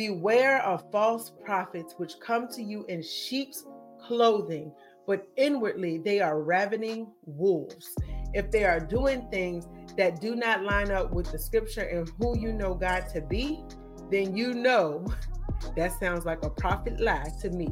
Beware 0.00 0.62
of 0.62 0.90
false 0.90 1.30
prophets 1.44 1.92
which 1.98 2.20
come 2.20 2.48
to 2.52 2.62
you 2.62 2.86
in 2.86 3.02
sheep's 3.02 3.66
clothing, 4.00 4.72
but 5.06 5.28
inwardly 5.36 5.98
they 5.98 6.20
are 6.20 6.40
ravening 6.40 7.08
wolves. 7.26 7.94
If 8.32 8.50
they 8.50 8.64
are 8.64 8.80
doing 8.80 9.28
things 9.30 9.68
that 9.98 10.18
do 10.18 10.34
not 10.36 10.62
line 10.62 10.90
up 10.90 11.12
with 11.12 11.30
the 11.30 11.38
scripture 11.38 11.82
and 11.82 12.10
who 12.18 12.38
you 12.38 12.50
know 12.50 12.72
God 12.72 13.10
to 13.12 13.20
be, 13.20 13.62
then 14.10 14.34
you 14.34 14.54
know 14.54 15.04
that 15.76 15.92
sounds 16.00 16.24
like 16.24 16.46
a 16.46 16.50
prophet 16.50 16.98
lie 16.98 17.30
to 17.42 17.50
me. 17.50 17.68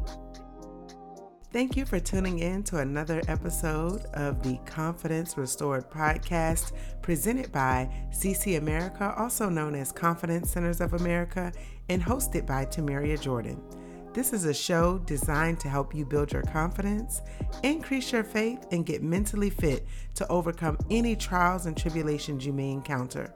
Thank 1.50 1.78
you 1.78 1.86
for 1.86 1.98
tuning 1.98 2.40
in 2.40 2.62
to 2.64 2.76
another 2.76 3.22
episode 3.26 4.04
of 4.12 4.42
the 4.42 4.58
Confidence 4.66 5.38
Restored 5.38 5.88
podcast 5.90 6.72
presented 7.00 7.50
by 7.50 7.88
CC 8.10 8.58
America, 8.58 9.14
also 9.16 9.48
known 9.48 9.74
as 9.74 9.90
Confidence 9.90 10.50
Centers 10.50 10.82
of 10.82 10.92
America, 10.92 11.50
and 11.88 12.02
hosted 12.02 12.46
by 12.46 12.66
Tomeria 12.66 13.18
Jordan. 13.18 13.62
This 14.12 14.34
is 14.34 14.44
a 14.44 14.52
show 14.52 14.98
designed 15.06 15.58
to 15.60 15.70
help 15.70 15.94
you 15.94 16.04
build 16.04 16.34
your 16.34 16.42
confidence, 16.42 17.22
increase 17.62 18.12
your 18.12 18.24
faith, 18.24 18.66
and 18.70 18.84
get 18.84 19.02
mentally 19.02 19.48
fit 19.48 19.86
to 20.16 20.28
overcome 20.28 20.76
any 20.90 21.16
trials 21.16 21.64
and 21.64 21.74
tribulations 21.74 22.44
you 22.44 22.52
may 22.52 22.70
encounter. 22.70 23.32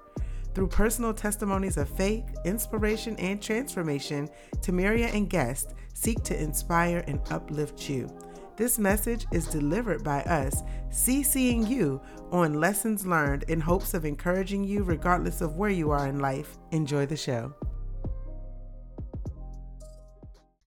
Through 0.54 0.68
personal 0.68 1.14
testimonies 1.14 1.78
of 1.78 1.88
faith, 1.88 2.24
inspiration, 2.44 3.16
and 3.16 3.40
transformation, 3.40 4.28
Tamaria 4.60 5.14
and 5.14 5.30
guests 5.30 5.72
seek 5.92 6.22
to 6.24 6.40
inspire 6.40 7.04
and 7.06 7.20
uplift 7.30 7.88
you. 7.88 8.08
This 8.56 8.78
message 8.78 9.26
is 9.32 9.46
delivered 9.46 10.04
by 10.04 10.20
us, 10.22 10.62
CCing 10.90 11.68
you 11.68 12.00
on 12.30 12.54
lessons 12.54 13.06
learned 13.06 13.44
in 13.48 13.60
hopes 13.60 13.94
of 13.94 14.04
encouraging 14.04 14.62
you 14.62 14.82
regardless 14.82 15.40
of 15.40 15.56
where 15.56 15.70
you 15.70 15.90
are 15.90 16.06
in 16.06 16.18
life. 16.18 16.58
Enjoy 16.70 17.06
the 17.06 17.16
show. 17.16 17.54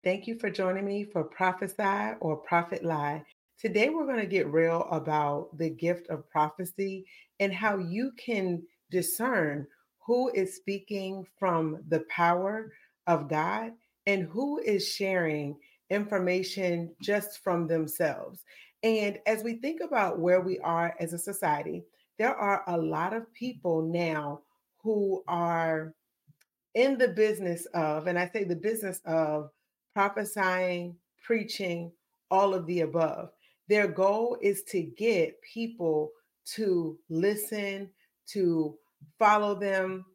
Thank 0.04 0.28
you 0.28 0.38
for 0.40 0.50
joining 0.50 0.86
me 0.86 1.06
for 1.06 1.24
Prophesy 1.24 2.16
or 2.20 2.38
Prophet 2.38 2.84
Lie. 2.84 3.24
Today, 3.60 3.90
we're 3.90 4.06
going 4.06 4.20
to 4.20 4.26
get 4.26 4.52
real 4.52 4.88
about 4.92 5.58
the 5.58 5.70
gift 5.70 6.10
of 6.10 6.30
prophecy 6.30 7.06
and 7.40 7.54
how 7.54 7.78
you 7.78 8.12
can 8.18 8.62
discern 8.92 9.66
who 10.06 10.30
is 10.34 10.56
speaking 10.56 11.26
from 11.40 11.82
the 11.88 12.04
power 12.10 12.74
of 13.08 13.30
God 13.30 13.72
and 14.08 14.24
who 14.24 14.60
is 14.60 14.88
sharing 14.88 15.58
information 15.90 16.94
just 17.02 17.44
from 17.44 17.68
themselves. 17.68 18.44
And 18.84 19.20
as 19.26 19.44
we 19.44 19.56
think 19.56 19.82
about 19.82 20.20
where 20.20 20.42
we 20.42 20.60
are 20.60 20.96
as 21.00 21.14
a 21.14 21.18
society, 21.18 21.84
there 22.20 22.36
are 22.36 22.64
a 22.68 22.78
lot 22.78 23.14
of 23.14 23.32
people 23.34 23.82
now 23.82 24.42
who 24.82 25.24
are 25.28 25.94
in 26.76 26.98
the 26.98 27.08
business 27.08 27.66
of, 27.74 28.08
and 28.08 28.20
I 28.20 28.30
say 28.30 28.44
the 28.44 28.56
business 28.56 29.00
of 29.06 29.52
prophesying, 29.94 30.96
preaching, 31.24 31.92
all 32.30 32.54
of 32.54 32.66
the 32.66 32.82
above. 32.82 33.30
Their 33.70 33.88
goal 33.88 34.38
is 34.42 34.64
to 34.64 34.82
get 34.82 35.42
people 35.42 36.12
to 36.56 36.98
listen, 37.10 37.90
to 38.28 38.76
follow 39.18 39.56
them, 39.56 40.06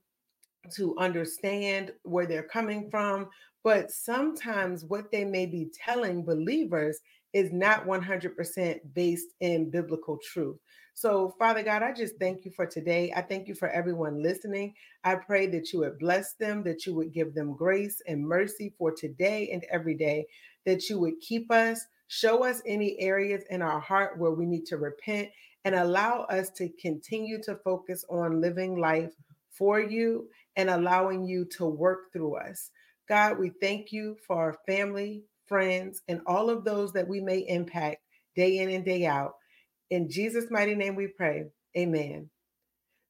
to 0.76 0.96
understand 0.98 1.92
where 2.02 2.26
they're 2.26 2.42
coming 2.42 2.82
mm-hmm. 2.82 2.90
from. 2.90 3.28
But 3.64 3.90
sometimes 3.90 4.84
what 4.84 5.10
they 5.10 5.24
may 5.24 5.46
be 5.46 5.70
telling 5.84 6.24
believers 6.24 7.00
is 7.32 7.52
not 7.52 7.86
100% 7.86 8.78
based 8.94 9.28
in 9.40 9.70
biblical 9.70 10.18
truth. 10.32 10.56
So, 10.94 11.34
Father 11.38 11.62
God, 11.62 11.82
I 11.82 11.92
just 11.92 12.14
mm-hmm. 12.14 12.24
thank 12.24 12.44
you 12.44 12.50
for 12.50 12.66
today. 12.66 13.12
I 13.14 13.22
thank 13.22 13.46
you 13.46 13.54
for 13.54 13.68
everyone 13.68 14.22
listening. 14.22 14.74
I 15.04 15.16
pray 15.16 15.46
that 15.48 15.72
you 15.72 15.80
would 15.80 15.98
bless 15.98 16.34
them, 16.34 16.62
that 16.64 16.86
you 16.86 16.94
would 16.94 17.12
give 17.12 17.34
them 17.34 17.54
grace 17.54 18.00
and 18.06 18.26
mercy 18.26 18.74
for 18.78 18.92
today 18.92 19.50
and 19.52 19.64
every 19.70 19.94
day, 19.94 20.26
that 20.66 20.88
you 20.88 20.98
would 20.98 21.20
keep 21.20 21.50
us, 21.52 21.84
show 22.08 22.44
us 22.44 22.62
any 22.66 22.98
areas 22.98 23.44
in 23.50 23.62
our 23.62 23.80
heart 23.80 24.18
where 24.18 24.32
we 24.32 24.46
need 24.46 24.66
to 24.66 24.76
repent, 24.76 25.28
and 25.64 25.74
allow 25.74 26.22
us 26.30 26.50
to 26.50 26.68
continue 26.80 27.42
to 27.42 27.56
focus 27.56 28.04
on 28.08 28.40
living 28.40 28.78
life 28.78 29.12
for 29.58 29.80
you 29.80 30.28
and 30.56 30.70
allowing 30.70 31.24
you 31.24 31.44
to 31.44 31.66
work 31.66 32.12
through 32.12 32.36
us. 32.36 32.70
God, 33.08 33.38
we 33.38 33.50
thank 33.60 33.90
you 33.92 34.16
for 34.26 34.36
our 34.36 34.58
family, 34.66 35.24
friends, 35.46 36.02
and 36.08 36.20
all 36.26 36.48
of 36.48 36.64
those 36.64 36.92
that 36.92 37.08
we 37.08 37.20
may 37.20 37.40
impact 37.48 37.98
day 38.36 38.58
in 38.58 38.70
and 38.70 38.84
day 38.84 39.06
out. 39.06 39.34
In 39.90 40.08
Jesus' 40.08 40.50
mighty 40.50 40.74
name 40.74 40.94
we 40.94 41.08
pray. 41.08 41.46
Amen. 41.76 42.30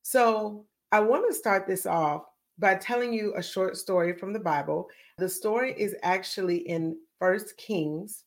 So 0.03 0.65
I 0.91 1.01
want 1.01 1.29
to 1.29 1.35
start 1.35 1.67
this 1.67 1.85
off 1.85 2.23
by 2.59 2.77
telling 2.77 3.13
you 3.13 3.35
a 3.37 3.43
short 3.43 3.77
story 3.77 4.15
from 4.17 4.33
the 4.33 4.41
Bible. 4.41 4.89
The 5.19 5.29
story 5.29 5.75
is 5.77 5.95
actually 6.03 6.59
in 6.69 6.97
First 7.19 7.57
Kings, 7.57 8.25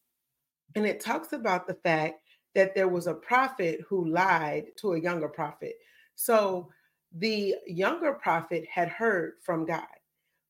and 0.76 0.86
it 0.86 1.00
talks 1.00 1.34
about 1.34 1.68
the 1.68 1.74
fact 1.74 2.22
that 2.54 2.76
there 2.76 2.88
was 2.88 3.08
a 3.08 3.14
prophet 3.14 3.82
who 3.88 4.10
lied 4.10 4.66
to 4.78 4.94
a 4.94 5.02
younger 5.02 5.30
prophet. 5.30 5.76
So 6.16 6.70
the 7.18 7.56
younger 7.68 8.14
prophet 8.14 8.66
had 8.70 8.88
heard 8.90 9.34
from 9.44 9.66
God. 9.66 9.86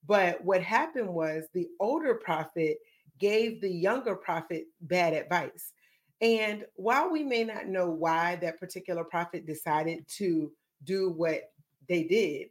But 0.06 0.44
what 0.44 0.62
happened 0.62 1.10
was 1.10 1.46
the 1.54 1.68
older 1.80 2.16
prophet 2.16 2.78
gave 3.20 3.62
the 3.62 3.70
younger 3.70 4.16
prophet 4.16 4.66
bad 4.82 5.14
advice. 5.14 5.74
And 6.22 6.66
while 6.76 7.10
we 7.12 7.24
may 7.24 7.44
not 7.44 7.68
know 7.68 7.90
why 7.90 8.36
that 8.38 8.60
particular 8.60 9.04
prophet 9.04 9.46
decided 9.46 10.08
to 10.18 10.52
do 10.84 11.10
what 11.10 11.52
they 11.88 12.04
did, 12.04 12.50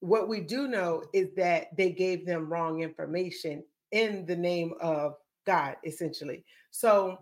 what 0.00 0.28
we 0.28 0.40
do 0.40 0.68
know 0.68 1.02
is 1.12 1.28
that 1.36 1.76
they 1.76 1.90
gave 1.90 2.24
them 2.24 2.50
wrong 2.50 2.80
information 2.80 3.64
in 3.90 4.24
the 4.26 4.36
name 4.36 4.74
of 4.80 5.16
God, 5.46 5.76
essentially. 5.84 6.44
So 6.70 7.18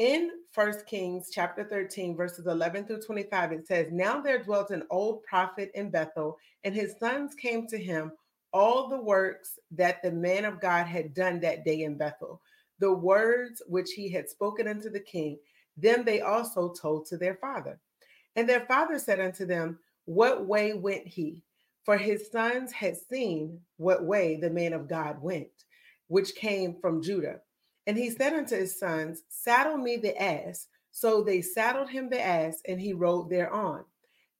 in 0.00 0.30
First 0.50 0.86
Kings 0.86 1.28
chapter 1.30 1.62
13, 1.62 2.16
verses 2.16 2.46
11 2.46 2.86
through 2.86 3.02
25, 3.02 3.52
it 3.52 3.66
says, 3.66 3.88
Now 3.92 4.18
there 4.18 4.42
dwelt 4.42 4.70
an 4.70 4.84
old 4.88 5.22
prophet 5.24 5.70
in 5.74 5.90
Bethel, 5.90 6.38
and 6.64 6.74
his 6.74 6.94
sons 6.98 7.34
came 7.34 7.66
to 7.66 7.76
him 7.76 8.10
all 8.50 8.88
the 8.88 8.98
works 8.98 9.58
that 9.72 10.02
the 10.02 10.10
man 10.10 10.46
of 10.46 10.58
God 10.58 10.86
had 10.86 11.12
done 11.12 11.38
that 11.40 11.66
day 11.66 11.82
in 11.82 11.98
Bethel, 11.98 12.40
the 12.78 12.90
words 12.90 13.60
which 13.66 13.90
he 13.90 14.08
had 14.08 14.30
spoken 14.30 14.66
unto 14.66 14.88
the 14.88 15.00
king, 15.00 15.38
them 15.76 16.02
they 16.02 16.22
also 16.22 16.72
told 16.72 17.04
to 17.04 17.18
their 17.18 17.34
father. 17.34 17.78
And 18.36 18.48
their 18.48 18.64
father 18.64 18.98
said 18.98 19.20
unto 19.20 19.44
them, 19.44 19.78
What 20.06 20.46
way 20.46 20.72
went 20.72 21.06
he? 21.06 21.42
For 21.84 21.98
his 21.98 22.30
sons 22.30 22.72
had 22.72 22.96
seen 22.96 23.60
what 23.76 24.02
way 24.02 24.38
the 24.40 24.48
man 24.48 24.72
of 24.72 24.88
God 24.88 25.20
went, 25.20 25.50
which 26.08 26.34
came 26.36 26.76
from 26.80 27.02
Judah. 27.02 27.40
And 27.86 27.96
he 27.96 28.10
said 28.10 28.32
unto 28.34 28.56
his 28.56 28.78
sons, 28.78 29.22
Saddle 29.28 29.76
me 29.76 29.96
the 29.96 30.20
ass. 30.20 30.68
So 30.92 31.22
they 31.22 31.40
saddled 31.40 31.90
him 31.90 32.08
the 32.10 32.20
ass, 32.20 32.60
and 32.66 32.80
he 32.80 32.92
rode 32.92 33.30
thereon, 33.30 33.84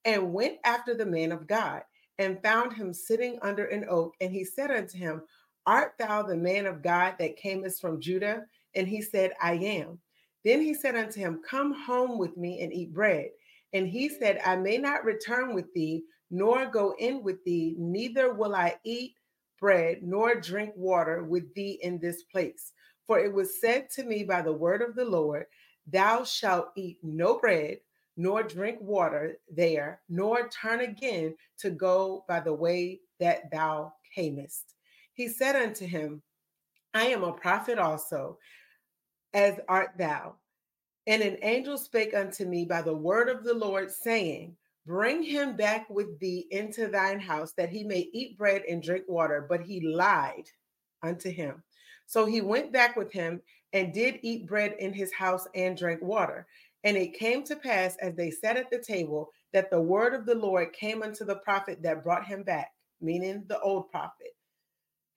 and 0.04 0.32
went 0.32 0.58
after 0.64 0.94
the 0.94 1.06
man 1.06 1.32
of 1.32 1.46
God, 1.46 1.82
and 2.18 2.42
found 2.42 2.72
him 2.72 2.92
sitting 2.92 3.38
under 3.42 3.66
an 3.66 3.86
oak. 3.88 4.14
And 4.20 4.32
he 4.32 4.44
said 4.44 4.70
unto 4.70 4.98
him, 4.98 5.22
Art 5.66 5.94
thou 5.98 6.22
the 6.22 6.36
man 6.36 6.66
of 6.66 6.82
God 6.82 7.14
that 7.18 7.36
camest 7.36 7.80
from 7.80 8.00
Judah? 8.00 8.44
And 8.74 8.88
he 8.88 9.00
said, 9.00 9.32
I 9.40 9.54
am. 9.54 9.98
Then 10.44 10.60
he 10.60 10.74
said 10.74 10.96
unto 10.96 11.20
him, 11.20 11.40
Come 11.48 11.72
home 11.72 12.18
with 12.18 12.36
me 12.36 12.60
and 12.60 12.72
eat 12.72 12.92
bread. 12.92 13.28
And 13.72 13.86
he 13.86 14.08
said, 14.08 14.40
I 14.44 14.56
may 14.56 14.78
not 14.78 15.04
return 15.04 15.54
with 15.54 15.72
thee, 15.74 16.02
nor 16.30 16.66
go 16.66 16.94
in 16.98 17.22
with 17.22 17.42
thee, 17.44 17.74
neither 17.78 18.32
will 18.32 18.54
I 18.54 18.76
eat 18.84 19.14
bread 19.60 19.98
nor 20.02 20.40
drink 20.40 20.72
water 20.74 21.22
with 21.22 21.54
thee 21.54 21.78
in 21.82 21.98
this 21.98 22.22
place. 22.24 22.72
For 23.10 23.18
it 23.18 23.32
was 23.32 23.60
said 23.60 23.90
to 23.96 24.04
me 24.04 24.22
by 24.22 24.40
the 24.40 24.52
word 24.52 24.82
of 24.82 24.94
the 24.94 25.04
Lord, 25.04 25.46
Thou 25.88 26.22
shalt 26.22 26.68
eat 26.76 26.98
no 27.02 27.40
bread, 27.40 27.80
nor 28.16 28.44
drink 28.44 28.78
water 28.80 29.38
there, 29.52 30.00
nor 30.08 30.48
turn 30.48 30.78
again 30.78 31.34
to 31.58 31.70
go 31.70 32.24
by 32.28 32.38
the 32.38 32.54
way 32.54 33.00
that 33.18 33.50
thou 33.50 33.92
camest. 34.14 34.76
He 35.12 35.26
said 35.26 35.56
unto 35.56 35.86
him, 35.86 36.22
I 36.94 37.06
am 37.06 37.24
a 37.24 37.32
prophet 37.32 37.80
also, 37.80 38.38
as 39.34 39.58
art 39.68 39.90
thou. 39.98 40.36
And 41.08 41.20
an 41.20 41.38
angel 41.42 41.78
spake 41.78 42.14
unto 42.14 42.44
me 42.44 42.64
by 42.64 42.80
the 42.80 42.94
word 42.94 43.28
of 43.28 43.42
the 43.42 43.54
Lord, 43.54 43.90
saying, 43.90 44.56
Bring 44.86 45.24
him 45.24 45.56
back 45.56 45.90
with 45.90 46.16
thee 46.20 46.46
into 46.52 46.86
thine 46.86 47.18
house, 47.18 47.54
that 47.56 47.70
he 47.70 47.82
may 47.82 48.08
eat 48.12 48.38
bread 48.38 48.62
and 48.70 48.80
drink 48.80 49.06
water. 49.08 49.46
But 49.48 49.62
he 49.62 49.80
lied 49.80 50.44
unto 51.02 51.28
him. 51.28 51.64
So 52.10 52.26
he 52.26 52.40
went 52.40 52.72
back 52.72 52.96
with 52.96 53.12
him 53.12 53.40
and 53.72 53.94
did 53.94 54.18
eat 54.22 54.48
bread 54.48 54.74
in 54.80 54.92
his 54.92 55.12
house 55.12 55.46
and 55.54 55.76
drank 55.76 56.02
water. 56.02 56.44
And 56.82 56.96
it 56.96 57.16
came 57.16 57.44
to 57.44 57.54
pass 57.54 57.96
as 58.02 58.16
they 58.16 58.32
sat 58.32 58.56
at 58.56 58.68
the 58.68 58.82
table 58.82 59.30
that 59.52 59.70
the 59.70 59.80
word 59.80 60.12
of 60.12 60.26
the 60.26 60.34
Lord 60.34 60.72
came 60.72 61.04
unto 61.04 61.24
the 61.24 61.36
prophet 61.36 61.84
that 61.84 62.02
brought 62.02 62.26
him 62.26 62.42
back, 62.42 62.72
meaning 63.00 63.44
the 63.46 63.60
old 63.60 63.92
prophet. 63.92 64.34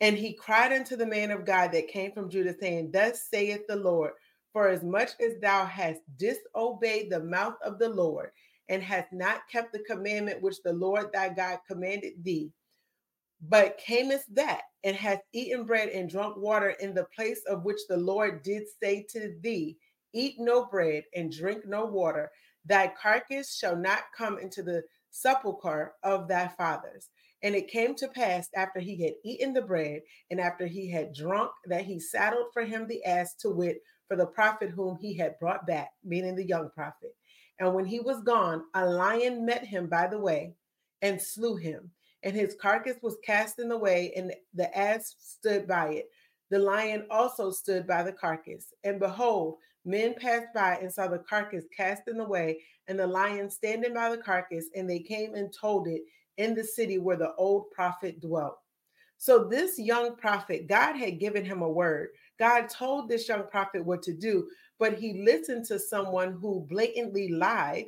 And 0.02 0.16
he 0.16 0.34
cried 0.34 0.72
unto 0.72 0.96
the 0.96 1.08
man 1.08 1.32
of 1.32 1.48
God 1.48 1.72
that 1.72 1.88
came 1.88 2.12
from 2.12 2.30
Judah, 2.30 2.54
saying, 2.62 2.92
Thus 2.92 3.24
saith 3.28 3.66
the 3.68 3.76
Lord, 3.76 4.12
for 4.52 4.68
as 4.68 4.84
much 4.84 5.14
as 5.20 5.40
thou 5.42 5.66
hast 5.66 6.02
disobeyed 6.18 7.10
the 7.10 7.24
mouth 7.24 7.56
of 7.66 7.80
the 7.80 7.90
Lord, 7.90 8.30
and 8.70 8.84
hast 8.84 9.12
not 9.12 9.50
kept 9.52 9.74
the 9.74 9.80
commandment 9.80 10.44
which 10.44 10.62
the 10.62 10.74
Lord 10.74 11.12
thy 11.12 11.30
God 11.30 11.58
commanded 11.68 12.24
thee, 12.24 12.52
but 13.50 13.78
camest 13.78 14.34
that 14.36 14.62
and 14.86 14.96
hath 14.96 15.20
eaten 15.34 15.66
bread 15.66 15.90
and 15.90 16.10
drunk 16.10 16.38
water 16.38 16.72
in 16.80 16.94
the 16.94 17.08
place 17.16 17.42
of 17.48 17.66
which 17.66 17.80
the 17.90 17.98
Lord 17.98 18.42
did 18.42 18.64
say 18.82 19.06
to 19.10 19.36
thee, 19.42 19.78
Eat 20.14 20.36
no 20.38 20.66
bread 20.66 21.04
and 21.16 21.32
drink 21.32 21.66
no 21.66 21.86
water, 21.86 22.32
thy 22.66 22.88
carcass 22.88 23.56
shall 23.58 23.76
not 23.76 24.04
come 24.16 24.38
into 24.38 24.64
the 24.64 24.84
sepulchre 25.10 25.94
of 26.04 26.28
thy 26.28 26.48
fathers. 26.48 27.10
And 27.42 27.56
it 27.56 27.68
came 27.68 27.96
to 27.96 28.08
pass 28.08 28.48
after 28.56 28.80
he 28.80 29.04
had 29.04 29.14
eaten 29.26 29.54
the 29.54 29.62
bread 29.62 30.02
and 30.32 30.40
after 30.40 30.66
he 30.66 30.90
had 30.90 31.14
drunk 31.14 31.52
that 31.66 31.84
he 31.84 32.00
saddled 32.00 32.48
for 32.54 32.64
him 32.64 32.88
the 32.88 33.04
ass 33.04 33.36
to 33.42 33.50
wit 33.50 33.80
for 34.08 34.16
the 34.16 34.26
prophet 34.28 34.70
whom 34.70 34.98
he 35.02 35.18
had 35.18 35.38
brought 35.40 35.68
back, 35.68 35.90
meaning 36.06 36.36
the 36.36 36.48
young 36.48 36.70
prophet. 36.74 37.14
And 37.60 37.74
when 37.74 37.86
he 37.86 38.00
was 38.00 38.24
gone, 38.24 38.64
a 38.74 38.86
lion 38.86 39.46
met 39.46 39.66
him 39.66 39.88
by 39.88 40.08
the 40.08 40.20
way 40.20 40.54
and 41.02 41.22
slew 41.22 41.58
him. 41.58 41.92
And 42.24 42.36
his 42.36 42.56
carcass 42.60 42.98
was 43.02 43.18
cast 43.26 43.60
in 43.60 43.68
the 43.68 43.78
way, 43.78 44.14
and 44.16 44.34
the 44.54 44.76
ass 44.78 45.16
stood 45.20 45.68
by 45.68 45.90
it. 45.90 46.10
The 46.50 46.60
lion 46.60 47.06
also 47.10 47.52
stood 47.52 47.86
by 47.86 48.04
the 48.04 48.14
carcass. 48.14 48.74
And 48.84 49.00
behold, 49.00 49.58
men 49.86 50.16
passed 50.18 50.48
by 50.54 50.76
and 50.76 50.92
saw 50.92 51.08
the 51.08 51.20
carcass 51.20 51.66
cast 51.76 52.04
in 52.08 52.18
the 52.18 52.28
way, 52.28 52.62
and 52.88 52.98
the 52.98 53.08
lion 53.08 53.50
standing 53.50 53.94
by 53.94 54.10
the 54.10 54.22
carcass, 54.22 54.70
and 54.76 54.90
they 54.90 55.00
came 55.00 55.36
and 55.36 55.54
told 55.54 55.88
it 55.88 56.02
in 56.38 56.56
the 56.56 56.64
city 56.64 56.98
where 56.98 57.18
the 57.18 57.34
old 57.36 57.72
prophet 57.72 58.22
dwelt. 58.22 58.58
So, 59.18 59.46
this 59.46 59.80
young 59.80 60.16
prophet, 60.16 60.68
God 60.68 60.96
had 60.96 61.20
given 61.20 61.46
him 61.46 61.62
a 61.62 61.70
word. 61.70 62.10
God 62.40 62.68
told 62.70 63.08
this 63.08 63.28
young 63.28 63.48
prophet 63.48 63.86
what 63.86 64.02
to 64.04 64.14
do, 64.14 64.50
but 64.80 64.98
he 64.98 65.24
listened 65.24 65.66
to 65.66 65.80
someone 65.80 66.34
who 66.34 66.66
blatantly 66.70 67.30
lied 67.30 67.86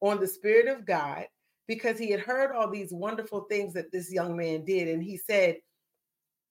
on 0.00 0.20
the 0.20 0.26
Spirit 0.26 0.66
of 0.66 0.84
God 0.84 1.26
because 1.66 1.98
he 1.98 2.10
had 2.10 2.20
heard 2.20 2.54
all 2.54 2.70
these 2.70 2.92
wonderful 2.92 3.42
things 3.42 3.74
that 3.74 3.90
this 3.92 4.12
young 4.12 4.36
man 4.36 4.64
did. 4.64 4.88
And 4.88 5.02
he 5.02 5.16
said, 5.16 5.56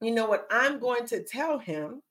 You 0.02 0.12
know 0.12 0.28
what? 0.28 0.48
I'm 0.52 0.80
going 0.80 1.06
to 1.08 1.24
tell 1.24 1.58
him 1.58 2.02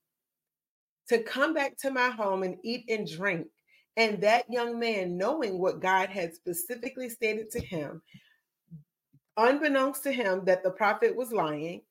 to 1.09 1.23
come 1.23 1.53
back 1.53 1.77
to 1.79 1.91
my 1.91 2.09
home 2.09 2.43
and 2.43 2.57
eat 2.63 2.85
and 2.89 3.09
drink. 3.09 3.47
And 3.97 4.21
that 4.23 4.51
young 4.51 4.79
man, 4.79 5.17
knowing 5.17 5.59
what 5.59 5.81
God 5.81 6.09
had 6.09 6.35
specifically 6.35 7.09
stated 7.09 7.51
to 7.53 7.61
him, 7.61 8.03
unbeknownst 9.37 10.03
to 10.05 10.13
him 10.13 10.45
that 10.47 10.63
the 10.63 10.71
prophet 10.71 11.15
was 11.15 11.33
lying, 11.33 11.83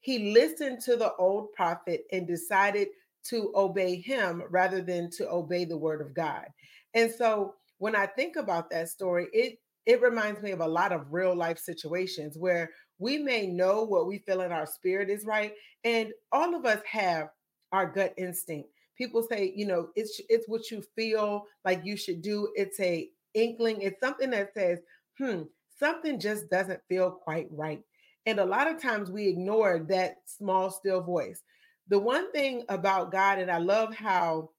he 0.00 0.32
listened 0.32 0.80
to 0.80 0.96
the 0.96 1.14
old 1.14 1.52
prophet 1.52 2.04
and 2.10 2.26
decided 2.26 2.88
to 3.24 3.52
obey 3.54 3.96
him 3.96 4.42
rather 4.50 4.80
than 4.80 5.08
to 5.10 5.30
obey 5.30 5.64
the 5.64 5.76
word 5.76 6.00
of 6.00 6.12
God. 6.12 6.46
And 6.94 7.10
so 7.10 7.54
when 7.78 7.94
I 7.94 8.06
think 8.06 8.36
about 8.36 8.70
that 8.70 8.88
story, 8.88 9.28
it 9.32 9.58
it 9.86 10.00
reminds 10.00 10.42
me 10.42 10.50
of 10.52 10.60
a 10.60 10.66
lot 10.66 10.92
of 10.92 11.12
real 11.12 11.34
life 11.34 11.58
situations 11.58 12.36
where 12.38 12.70
we 12.98 13.18
may 13.18 13.46
know 13.46 13.82
what 13.82 14.06
we 14.06 14.18
feel 14.18 14.42
in 14.42 14.52
our 14.52 14.66
spirit 14.66 15.10
is 15.10 15.24
right 15.24 15.52
and 15.84 16.12
all 16.30 16.54
of 16.54 16.64
us 16.64 16.80
have 16.84 17.28
our 17.72 17.86
gut 17.86 18.14
instinct 18.16 18.68
people 18.96 19.22
say 19.22 19.52
you 19.56 19.66
know 19.66 19.88
it's 19.96 20.20
it's 20.28 20.48
what 20.48 20.70
you 20.70 20.82
feel 20.94 21.44
like 21.64 21.80
you 21.84 21.96
should 21.96 22.22
do 22.22 22.48
it's 22.54 22.78
a 22.80 23.08
inkling 23.34 23.80
it's 23.80 24.00
something 24.00 24.30
that 24.30 24.52
says 24.54 24.78
hmm 25.18 25.42
something 25.82 26.20
just 26.20 26.48
doesn't 26.48 26.80
feel 26.88 27.10
quite 27.10 27.48
right. 27.50 27.82
And 28.26 28.38
a 28.38 28.44
lot 28.44 28.70
of 28.70 28.80
times 28.80 29.10
we 29.10 29.26
ignore 29.26 29.84
that 29.88 30.18
small, 30.26 30.70
still 30.70 31.00
voice. 31.00 31.42
The 31.88 31.98
one 31.98 32.30
thing 32.30 32.62
about 32.68 33.10
God, 33.10 33.38
and 33.40 33.50
I 33.50 33.58
love 33.58 33.92
how 33.94 34.50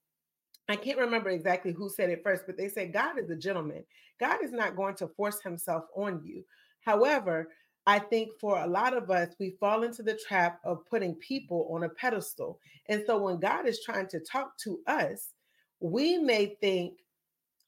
I 0.68 0.76
can't 0.76 0.98
remember 0.98 1.30
exactly 1.30 1.72
who 1.72 1.88
said 1.88 2.10
it 2.10 2.22
first, 2.22 2.44
but 2.46 2.56
they 2.56 2.68
said 2.68 2.92
God 2.92 3.18
is 3.18 3.30
a 3.30 3.36
gentleman. 3.36 3.84
God 4.20 4.38
is 4.42 4.52
not 4.52 4.76
going 4.76 4.94
to 4.96 5.08
force 5.08 5.40
himself 5.42 5.84
on 5.96 6.20
you. 6.24 6.44
However, 6.80 7.48
I 7.86 7.98
think 7.98 8.30
for 8.40 8.58
a 8.58 8.66
lot 8.66 8.96
of 8.96 9.10
us, 9.10 9.34
we 9.38 9.56
fall 9.60 9.82
into 9.82 10.02
the 10.02 10.18
trap 10.26 10.60
of 10.64 10.86
putting 10.86 11.14
people 11.16 11.68
on 11.70 11.84
a 11.84 11.88
pedestal. 11.88 12.58
And 12.88 13.02
so 13.06 13.18
when 13.18 13.40
God 13.40 13.66
is 13.66 13.82
trying 13.84 14.08
to 14.08 14.20
talk 14.20 14.56
to 14.58 14.80
us, 14.86 15.34
we 15.80 16.16
may 16.18 16.56
think 16.60 16.94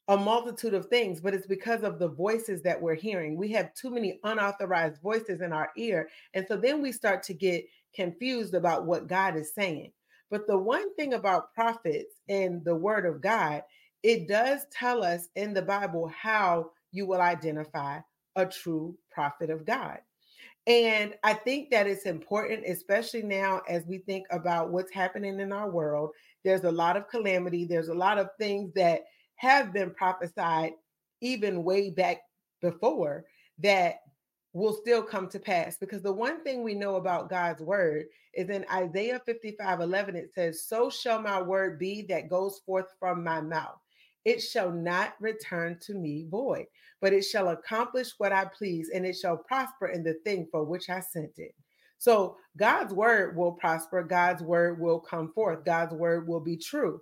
a 0.07 0.17
multitude 0.17 0.73
of 0.73 0.87
things, 0.87 1.19
but 1.19 1.33
it's 1.33 1.47
because 1.47 1.83
of 1.83 1.99
the 1.99 2.07
voices 2.07 2.61
that 2.63 2.81
we're 2.81 2.95
hearing. 2.95 3.35
We 3.35 3.51
have 3.51 3.73
too 3.73 3.89
many 3.89 4.19
unauthorized 4.23 5.01
voices 5.01 5.41
in 5.41 5.51
our 5.51 5.69
ear. 5.75 6.09
And 6.33 6.45
so 6.47 6.55
then 6.55 6.81
we 6.81 6.91
start 6.93 7.23
to 7.23 7.33
get 7.33 7.65
confused 7.93 8.53
about 8.53 8.85
what 8.85 9.07
God 9.07 9.35
is 9.35 9.53
saying. 9.53 9.91
But 10.29 10.47
the 10.47 10.57
one 10.57 10.95
thing 10.95 11.13
about 11.13 11.53
prophets 11.53 12.15
and 12.29 12.63
the 12.63 12.75
word 12.75 13.05
of 13.05 13.21
God, 13.21 13.63
it 14.03 14.27
does 14.27 14.61
tell 14.71 15.03
us 15.03 15.27
in 15.35 15.53
the 15.53 15.61
Bible 15.61 16.07
how 16.07 16.71
you 16.91 17.05
will 17.05 17.21
identify 17.21 17.99
a 18.35 18.45
true 18.45 18.97
prophet 19.11 19.49
of 19.49 19.65
God. 19.65 19.99
And 20.67 21.13
I 21.23 21.33
think 21.33 21.71
that 21.71 21.87
it's 21.87 22.05
important, 22.05 22.65
especially 22.67 23.23
now 23.23 23.61
as 23.69 23.85
we 23.85 23.99
think 23.99 24.27
about 24.31 24.69
what's 24.69 24.91
happening 24.91 25.39
in 25.39 25.53
our 25.53 25.69
world. 25.69 26.11
There's 26.43 26.65
a 26.65 26.71
lot 26.71 26.97
of 26.97 27.07
calamity, 27.07 27.65
there's 27.65 27.87
a 27.87 27.93
lot 27.93 28.17
of 28.17 28.29
things 28.37 28.73
that 28.75 29.05
have 29.37 29.71
been 29.71 29.91
prophesied 29.91 30.73
even 31.21 31.63
way 31.63 31.89
back 31.89 32.17
before 32.61 33.25
that 33.59 34.01
will 34.53 34.73
still 34.73 35.01
come 35.01 35.29
to 35.29 35.39
pass. 35.39 35.77
Because 35.77 36.01
the 36.01 36.11
one 36.11 36.43
thing 36.43 36.63
we 36.63 36.73
know 36.73 36.95
about 36.95 37.29
God's 37.29 37.61
word 37.61 38.05
is 38.33 38.49
in 38.49 38.65
Isaiah 38.71 39.21
55 39.25 39.79
11, 39.79 40.15
it 40.15 40.31
says, 40.33 40.63
So 40.63 40.89
shall 40.89 41.21
my 41.21 41.41
word 41.41 41.79
be 41.79 42.03
that 42.03 42.29
goes 42.29 42.59
forth 42.65 42.87
from 42.99 43.23
my 43.23 43.39
mouth. 43.39 43.79
It 44.27 44.41
shall 44.41 44.69
not 44.73 45.13
return 45.21 45.79
to 45.83 45.93
me 45.93 46.25
void, 46.29 46.65
but 46.99 47.13
it 47.13 47.21
shall 47.21 47.47
accomplish 47.47 48.09
what 48.17 48.33
I 48.33 48.43
please, 48.43 48.89
and 48.93 49.05
it 49.05 49.15
shall 49.15 49.37
prosper 49.37 49.87
in 49.87 50.03
the 50.03 50.15
thing 50.25 50.49
for 50.51 50.65
which 50.65 50.89
I 50.89 50.99
sent 50.99 51.39
it. 51.39 51.55
So 51.97 52.35
God's 52.57 52.93
word 52.93 53.37
will 53.37 53.53
prosper, 53.53 54.03
God's 54.03 54.43
word 54.43 54.81
will 54.81 54.99
come 54.99 55.31
forth, 55.31 55.63
God's 55.63 55.93
word 55.93 56.27
will 56.27 56.41
be 56.41 56.57
true. 56.57 56.99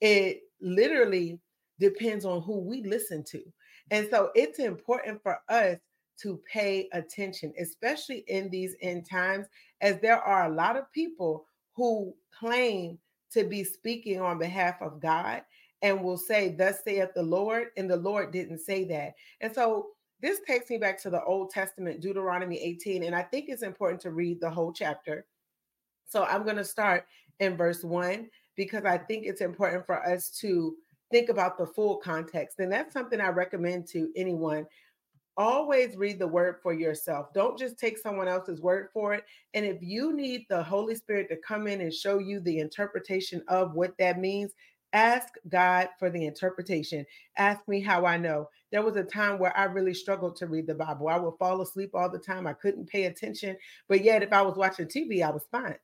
It 0.00 0.42
literally 0.60 1.40
depends 1.80 2.24
on 2.24 2.42
who 2.42 2.60
we 2.60 2.84
listen 2.84 3.24
to. 3.24 3.42
And 3.90 4.06
so 4.08 4.30
it's 4.36 4.60
important 4.60 5.20
for 5.20 5.40
us 5.48 5.78
to 6.22 6.40
pay 6.52 6.88
attention, 6.92 7.52
especially 7.60 8.22
in 8.28 8.50
these 8.50 8.76
end 8.82 9.04
times, 9.10 9.48
as 9.80 9.98
there 9.98 10.20
are 10.20 10.46
a 10.46 10.54
lot 10.54 10.76
of 10.76 10.92
people 10.92 11.44
who 11.74 12.14
claim 12.38 13.00
to 13.32 13.42
be 13.42 13.64
speaking 13.64 14.20
on 14.20 14.38
behalf 14.38 14.80
of 14.80 15.00
God 15.00 15.42
and 15.82 16.02
will 16.02 16.18
say, 16.18 16.50
Thus 16.50 16.82
saith 16.84 17.10
the 17.14 17.22
Lord, 17.22 17.68
and 17.76 17.90
the 17.90 17.96
Lord 17.96 18.32
didn't 18.32 18.58
say 18.58 18.84
that. 18.84 19.14
And 19.40 19.52
so 19.54 19.88
this 20.20 20.40
takes 20.46 20.68
me 20.70 20.78
back 20.78 21.00
to 21.02 21.10
the 21.10 21.22
Old 21.24 21.50
Testament, 21.50 22.00
Deuteronomy 22.00 22.58
18, 22.60 23.04
and 23.04 23.14
I 23.14 23.22
think 23.22 23.48
it's 23.48 23.62
important 23.62 24.00
to 24.02 24.10
read 24.10 24.40
the 24.40 24.50
whole 24.50 24.72
chapter. 24.72 25.26
So 26.06 26.24
I'm 26.24 26.42
going 26.44 26.56
to 26.56 26.64
start 26.64 27.06
in 27.38 27.56
verse 27.56 27.84
1 27.84 28.28
because 28.56 28.84
I 28.84 28.98
think 28.98 29.26
it's 29.26 29.40
important 29.40 29.86
for 29.86 30.04
us 30.04 30.30
to 30.40 30.74
think 31.12 31.28
about 31.28 31.56
the 31.56 31.66
full 31.66 31.96
context. 31.96 32.58
And 32.58 32.72
that's 32.72 32.92
something 32.92 33.20
I 33.20 33.28
recommend 33.28 33.86
to 33.88 34.10
anyone. 34.16 34.66
Always 35.36 35.96
read 35.96 36.18
the 36.18 36.26
word 36.26 36.56
for 36.62 36.72
yourself. 36.72 37.32
Don't 37.32 37.56
just 37.56 37.78
take 37.78 37.96
someone 37.96 38.26
else's 38.26 38.60
word 38.60 38.88
for 38.92 39.14
it. 39.14 39.24
And 39.54 39.64
if 39.64 39.80
you 39.80 40.12
need 40.12 40.46
the 40.50 40.62
Holy 40.62 40.96
Spirit 40.96 41.28
to 41.28 41.36
come 41.36 41.68
in 41.68 41.80
and 41.80 41.94
show 41.94 42.18
you 42.18 42.40
the 42.40 42.58
interpretation 42.58 43.42
of 43.46 43.74
what 43.74 43.96
that 43.98 44.18
means, 44.18 44.52
ask 44.92 45.34
God 45.48 45.88
for 45.98 46.10
the 46.10 46.26
interpretation. 46.26 47.04
Ask 47.36 47.66
me 47.68 47.80
how 47.80 48.06
I 48.06 48.16
know. 48.16 48.48
There 48.72 48.82
was 48.82 48.96
a 48.96 49.04
time 49.04 49.38
where 49.38 49.56
I 49.56 49.64
really 49.64 49.94
struggled 49.94 50.36
to 50.36 50.46
read 50.46 50.66
the 50.66 50.74
Bible. 50.74 51.08
I 51.08 51.18
would 51.18 51.38
fall 51.38 51.60
asleep 51.60 51.90
all 51.94 52.10
the 52.10 52.18
time. 52.18 52.46
I 52.46 52.52
couldn't 52.52 52.88
pay 52.88 53.04
attention. 53.04 53.56
But 53.88 54.04
yet, 54.04 54.22
if 54.22 54.32
I 54.32 54.42
was 54.42 54.56
watching 54.56 54.86
TV, 54.86 55.22
I 55.22 55.30
was 55.30 55.46
fine. 55.50 55.76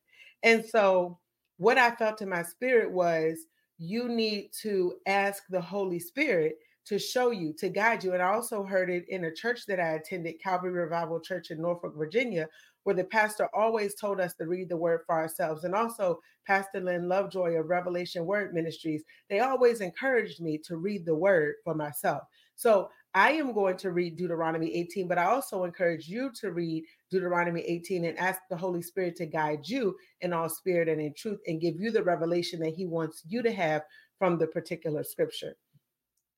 And 0.42 0.64
so, 0.64 1.18
what 1.56 1.78
I 1.78 1.92
felt 1.92 2.20
in 2.20 2.28
my 2.28 2.42
spirit 2.42 2.90
was 2.90 3.46
you 3.78 4.08
need 4.08 4.50
to 4.62 4.94
ask 5.06 5.44
the 5.48 5.60
Holy 5.60 5.98
Spirit 5.98 6.56
to 6.86 6.98
show 6.98 7.30
you, 7.30 7.54
to 7.58 7.68
guide 7.68 8.04
you. 8.04 8.12
And 8.12 8.22
I 8.22 8.32
also 8.32 8.64
heard 8.64 8.90
it 8.90 9.08
in 9.08 9.24
a 9.24 9.34
church 9.34 9.66
that 9.66 9.80
I 9.80 9.94
attended, 9.94 10.42
Calvary 10.42 10.72
Revival 10.72 11.20
Church 11.20 11.50
in 11.50 11.60
Norfolk, 11.60 11.94
Virginia, 11.96 12.46
where 12.84 12.94
the 12.94 13.04
pastor 13.04 13.48
always 13.54 13.94
told 13.94 14.20
us 14.20 14.34
to 14.34 14.46
read 14.46 14.68
the 14.68 14.76
word 14.76 15.00
for 15.06 15.14
ourselves. 15.14 15.64
And 15.64 15.74
also, 15.74 16.20
Pastor 16.46 16.80
Lynn 16.80 17.08
Lovejoy 17.08 17.58
of 17.58 17.68
Revelation 17.68 18.26
Word 18.26 18.54
Ministries, 18.54 19.02
they 19.28 19.40
always 19.40 19.80
encouraged 19.80 20.40
me 20.40 20.58
to 20.66 20.76
read 20.76 21.04
the 21.04 21.14
word 21.14 21.54
for 21.64 21.74
myself. 21.74 22.22
So 22.54 22.88
I 23.14 23.32
am 23.32 23.52
going 23.52 23.76
to 23.78 23.90
read 23.90 24.16
Deuteronomy 24.16 24.74
18, 24.74 25.08
but 25.08 25.18
I 25.18 25.24
also 25.24 25.64
encourage 25.64 26.08
you 26.08 26.30
to 26.40 26.50
read 26.50 26.84
Deuteronomy 27.10 27.62
18 27.62 28.04
and 28.04 28.18
ask 28.18 28.40
the 28.50 28.56
Holy 28.56 28.82
Spirit 28.82 29.16
to 29.16 29.26
guide 29.26 29.66
you 29.68 29.96
in 30.20 30.32
all 30.32 30.48
spirit 30.48 30.88
and 30.88 31.00
in 31.00 31.14
truth 31.14 31.40
and 31.46 31.60
give 31.60 31.76
you 31.78 31.90
the 31.90 32.02
revelation 32.02 32.60
that 32.60 32.74
He 32.74 32.86
wants 32.86 33.22
you 33.26 33.42
to 33.42 33.52
have 33.52 33.82
from 34.18 34.36
the 34.36 34.46
particular 34.46 35.04
scripture. 35.04 35.54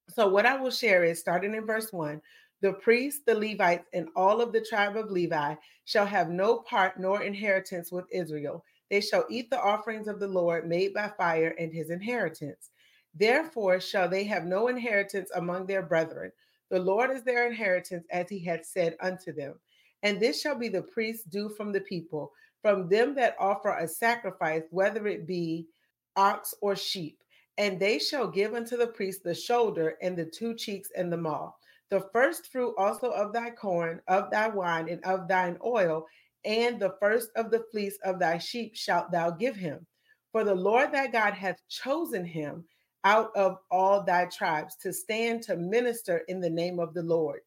So, 0.08 0.28
what 0.28 0.46
I 0.46 0.56
will 0.56 0.70
share 0.70 1.02
is 1.02 1.18
starting 1.18 1.54
in 1.54 1.66
verse 1.66 1.92
1 1.92 2.20
the 2.62 2.72
priests, 2.72 3.22
the 3.26 3.34
Levites, 3.34 3.88
and 3.92 4.08
all 4.16 4.40
of 4.40 4.52
the 4.52 4.60
tribe 4.60 4.96
of 4.96 5.10
Levi 5.10 5.54
shall 5.84 6.06
have 6.06 6.30
no 6.30 6.58
part 6.58 6.98
nor 6.98 7.22
inheritance 7.22 7.92
with 7.92 8.06
Israel. 8.10 8.64
They 8.90 9.00
shall 9.00 9.26
eat 9.28 9.50
the 9.50 9.60
offerings 9.60 10.08
of 10.08 10.20
the 10.20 10.28
Lord 10.28 10.66
made 10.68 10.94
by 10.94 11.08
fire 11.08 11.54
and 11.58 11.72
his 11.72 11.90
inheritance. 11.90 12.70
Therefore 13.14 13.80
shall 13.80 14.08
they 14.08 14.25
have 14.25 14.44
no 14.44 14.68
inheritance 14.68 15.30
among 15.34 15.66
their 15.66 15.82
brethren. 15.82 16.32
The 16.70 16.78
Lord 16.78 17.10
is 17.10 17.22
their 17.22 17.46
inheritance, 17.46 18.06
as 18.10 18.28
he 18.28 18.38
hath 18.40 18.64
said 18.64 18.96
unto 19.00 19.32
them. 19.32 19.54
And 20.02 20.20
this 20.20 20.40
shall 20.40 20.56
be 20.56 20.68
the 20.68 20.82
priest's 20.82 21.25
due 21.25 21.48
from 21.48 21.72
the 21.72 21.80
people, 21.80 22.32
from 22.62 22.88
them 22.88 23.14
that 23.14 23.36
offer 23.38 23.70
a 23.70 23.86
sacrifice, 23.88 24.62
whether 24.70 25.06
it 25.06 25.26
be 25.26 25.66
ox 26.16 26.54
or 26.60 26.75
sheep. 26.76 27.22
And 27.58 27.78
they 27.78 27.98
shall 27.98 28.28
give 28.28 28.54
unto 28.54 28.76
the 28.76 28.88
priest 28.88 29.22
the 29.25 29.34
shoulder 29.34 29.96
and 30.02 30.16
the 30.16 30.26
two 30.26 30.54
cheeks 30.54 30.90
and 30.96 31.12
the 31.12 31.16
maw. 31.16 31.52
The 31.90 32.09
first 32.12 32.50
fruit 32.50 32.75
also 32.76 33.11
of 33.11 33.33
thy 33.33 33.50
corn, 33.50 34.00
of 34.09 34.31
thy 34.31 34.49
wine, 34.49 34.88
and 34.88 35.05
of 35.05 35.28
thine 35.28 35.57
oil, 35.64 36.07
and 36.45 36.81
the 36.81 36.97
first 37.00 37.31
of 37.37 37.50
the 37.50 37.64
fleece 37.71 37.99
of 38.05 38.19
thy 38.19 38.38
sheep 38.38 38.76
shalt 38.76 39.11
thou 39.11 39.31
give 39.31 39.57
him. 39.57 39.87
For 40.33 40.45
the 40.45 40.55
Lord 40.55 40.93
thy 40.93 41.07
God 41.07 41.35
hath 41.35 41.62
chosen 41.69 42.25
him 42.25 42.64
out 43.05 43.31
of 43.37 43.59
all 43.71 44.02
thy 44.02 44.26
tribes 44.26 44.76
to 44.83 44.93
stand 44.93 45.43
to 45.45 45.57
minister 45.57 46.19
in 46.28 46.40
the 46.40 46.50
name 46.50 46.81
of 46.81 46.93
the 46.93 47.02
Lord, 47.02 47.40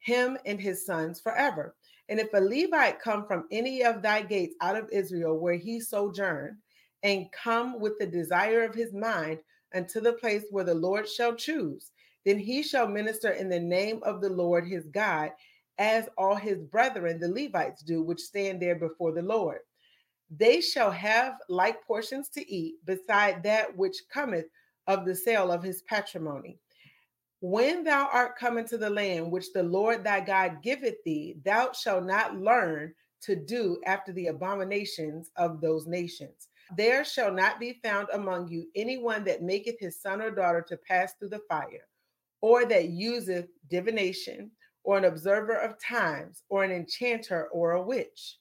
him 0.00 0.36
and 0.44 0.60
his 0.60 0.84
sons 0.84 1.20
forever. 1.20 1.74
And 2.08 2.18
if 2.18 2.28
a 2.34 2.40
Levite 2.40 3.00
come 3.00 3.26
from 3.26 3.46
any 3.50 3.84
of 3.84 4.02
thy 4.02 4.22
gates 4.22 4.56
out 4.60 4.76
of 4.76 4.90
Israel 4.90 5.38
where 5.38 5.54
he 5.54 5.80
sojourned, 5.80 6.56
and 7.04 7.30
come 7.32 7.78
with 7.78 7.98
the 7.98 8.06
desire 8.06 8.64
of 8.64 8.74
his 8.74 8.92
mind 8.92 9.38
unto 9.74 10.00
the 10.00 10.14
place 10.14 10.44
where 10.50 10.64
the 10.64 10.74
Lord 10.74 11.08
shall 11.08 11.34
choose, 11.34 11.92
then 12.24 12.38
he 12.38 12.62
shall 12.62 12.88
minister 12.88 13.30
in 13.30 13.48
the 13.48 13.60
name 13.60 14.00
of 14.02 14.20
the 14.20 14.30
Lord 14.30 14.66
his 14.66 14.86
God, 14.86 15.30
as 15.78 16.08
all 16.16 16.36
his 16.36 16.62
brethren, 16.62 17.18
the 17.18 17.28
Levites, 17.28 17.82
do, 17.82 18.02
which 18.02 18.20
stand 18.20 18.60
there 18.60 18.76
before 18.76 19.12
the 19.12 19.22
Lord. 19.22 19.58
They 20.30 20.60
shall 20.60 20.90
have 20.90 21.34
like 21.48 21.84
portions 21.84 22.28
to 22.30 22.50
eat, 22.50 22.76
beside 22.84 23.42
that 23.42 23.76
which 23.76 24.08
cometh 24.12 24.46
of 24.86 25.04
the 25.04 25.14
sale 25.14 25.50
of 25.50 25.62
his 25.62 25.82
patrimony. 25.82 26.58
When 27.40 27.84
thou 27.84 28.08
art 28.10 28.38
come 28.38 28.56
into 28.56 28.78
the 28.78 28.88
land 28.88 29.30
which 29.30 29.52
the 29.52 29.62
Lord 29.62 30.02
thy 30.02 30.20
God 30.20 30.62
giveth 30.62 31.02
thee, 31.04 31.36
thou 31.44 31.72
shalt 31.72 32.04
not 32.04 32.36
learn 32.36 32.94
to 33.22 33.36
do 33.36 33.80
after 33.84 34.12
the 34.12 34.28
abominations 34.28 35.30
of 35.36 35.60
those 35.60 35.86
nations. 35.86 36.48
There 36.76 37.04
shall 37.04 37.32
not 37.32 37.60
be 37.60 37.80
found 37.82 38.08
among 38.12 38.48
you 38.48 38.68
anyone 38.74 39.24
that 39.24 39.42
maketh 39.42 39.78
his 39.78 40.00
son 40.00 40.22
or 40.22 40.30
daughter 40.30 40.64
to 40.68 40.76
pass 40.76 41.14
through 41.18 41.30
the 41.30 41.42
fire, 41.48 41.86
or 42.40 42.64
that 42.66 42.88
useth 42.90 43.48
divination, 43.68 44.50
or 44.82 44.98
an 44.98 45.04
observer 45.04 45.56
of 45.56 45.80
times, 45.80 46.42
or 46.48 46.64
an 46.64 46.70
enchanter, 46.70 47.48
or 47.48 47.72
a 47.72 47.82
witch, 47.82 48.38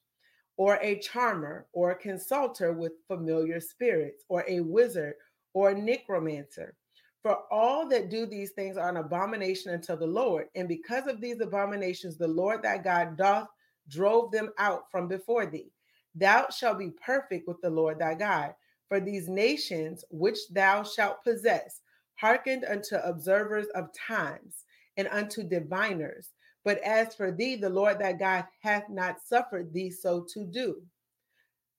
or 0.57 0.77
a 0.81 0.99
charmer, 0.99 1.67
or 1.73 1.91
a 1.91 1.95
consulter 1.95 2.73
with 2.73 2.93
familiar 3.07 3.59
spirits, 3.59 4.23
or 4.27 4.43
a 4.47 4.59
wizard, 4.59 5.13
or 5.53 5.69
a 5.69 5.75
necromancer 5.81 6.75
for 7.23 7.39
all 7.49 7.87
that 7.87 8.09
do 8.09 8.25
these 8.25 8.51
things 8.51 8.75
are 8.75 8.89
an 8.89 8.97
abomination 8.97 9.73
unto 9.73 9.95
the 9.95 10.05
Lord. 10.05 10.47
And 10.55 10.67
because 10.67 11.07
of 11.07 11.21
these 11.21 11.39
abominations, 11.39 12.17
the 12.17 12.27
Lord 12.27 12.61
thy 12.61 12.77
God 12.77 13.17
doth 13.17 13.47
drove 13.89 14.31
them 14.31 14.49
out 14.59 14.91
from 14.91 15.07
before 15.07 15.45
thee. 15.45 15.71
Thou 16.13 16.47
shalt 16.49 16.79
be 16.79 16.91
perfect 17.03 17.47
with 17.47 17.61
the 17.61 17.69
Lord 17.69 17.97
thy 17.97 18.13
God. 18.13 18.53
For 18.89 18.99
these 18.99 19.29
nations 19.29 20.03
which 20.11 20.37
thou 20.51 20.83
shalt 20.83 21.23
possess 21.23 21.79
hearkened 22.15 22.65
unto 22.65 22.95
observers 22.95 23.67
of 23.75 23.93
times 23.93 24.63
and 24.97 25.07
unto 25.09 25.43
diviners. 25.43 26.29
But 26.65 26.79
as 26.79 27.13
for 27.15 27.31
thee, 27.31 27.55
the 27.55 27.69
Lord 27.69 27.99
thy 27.99 28.13
God 28.13 28.45
hath 28.61 28.89
not 28.89 29.21
suffered 29.21 29.73
thee 29.73 29.89
so 29.89 30.25
to 30.33 30.45
do. 30.45 30.81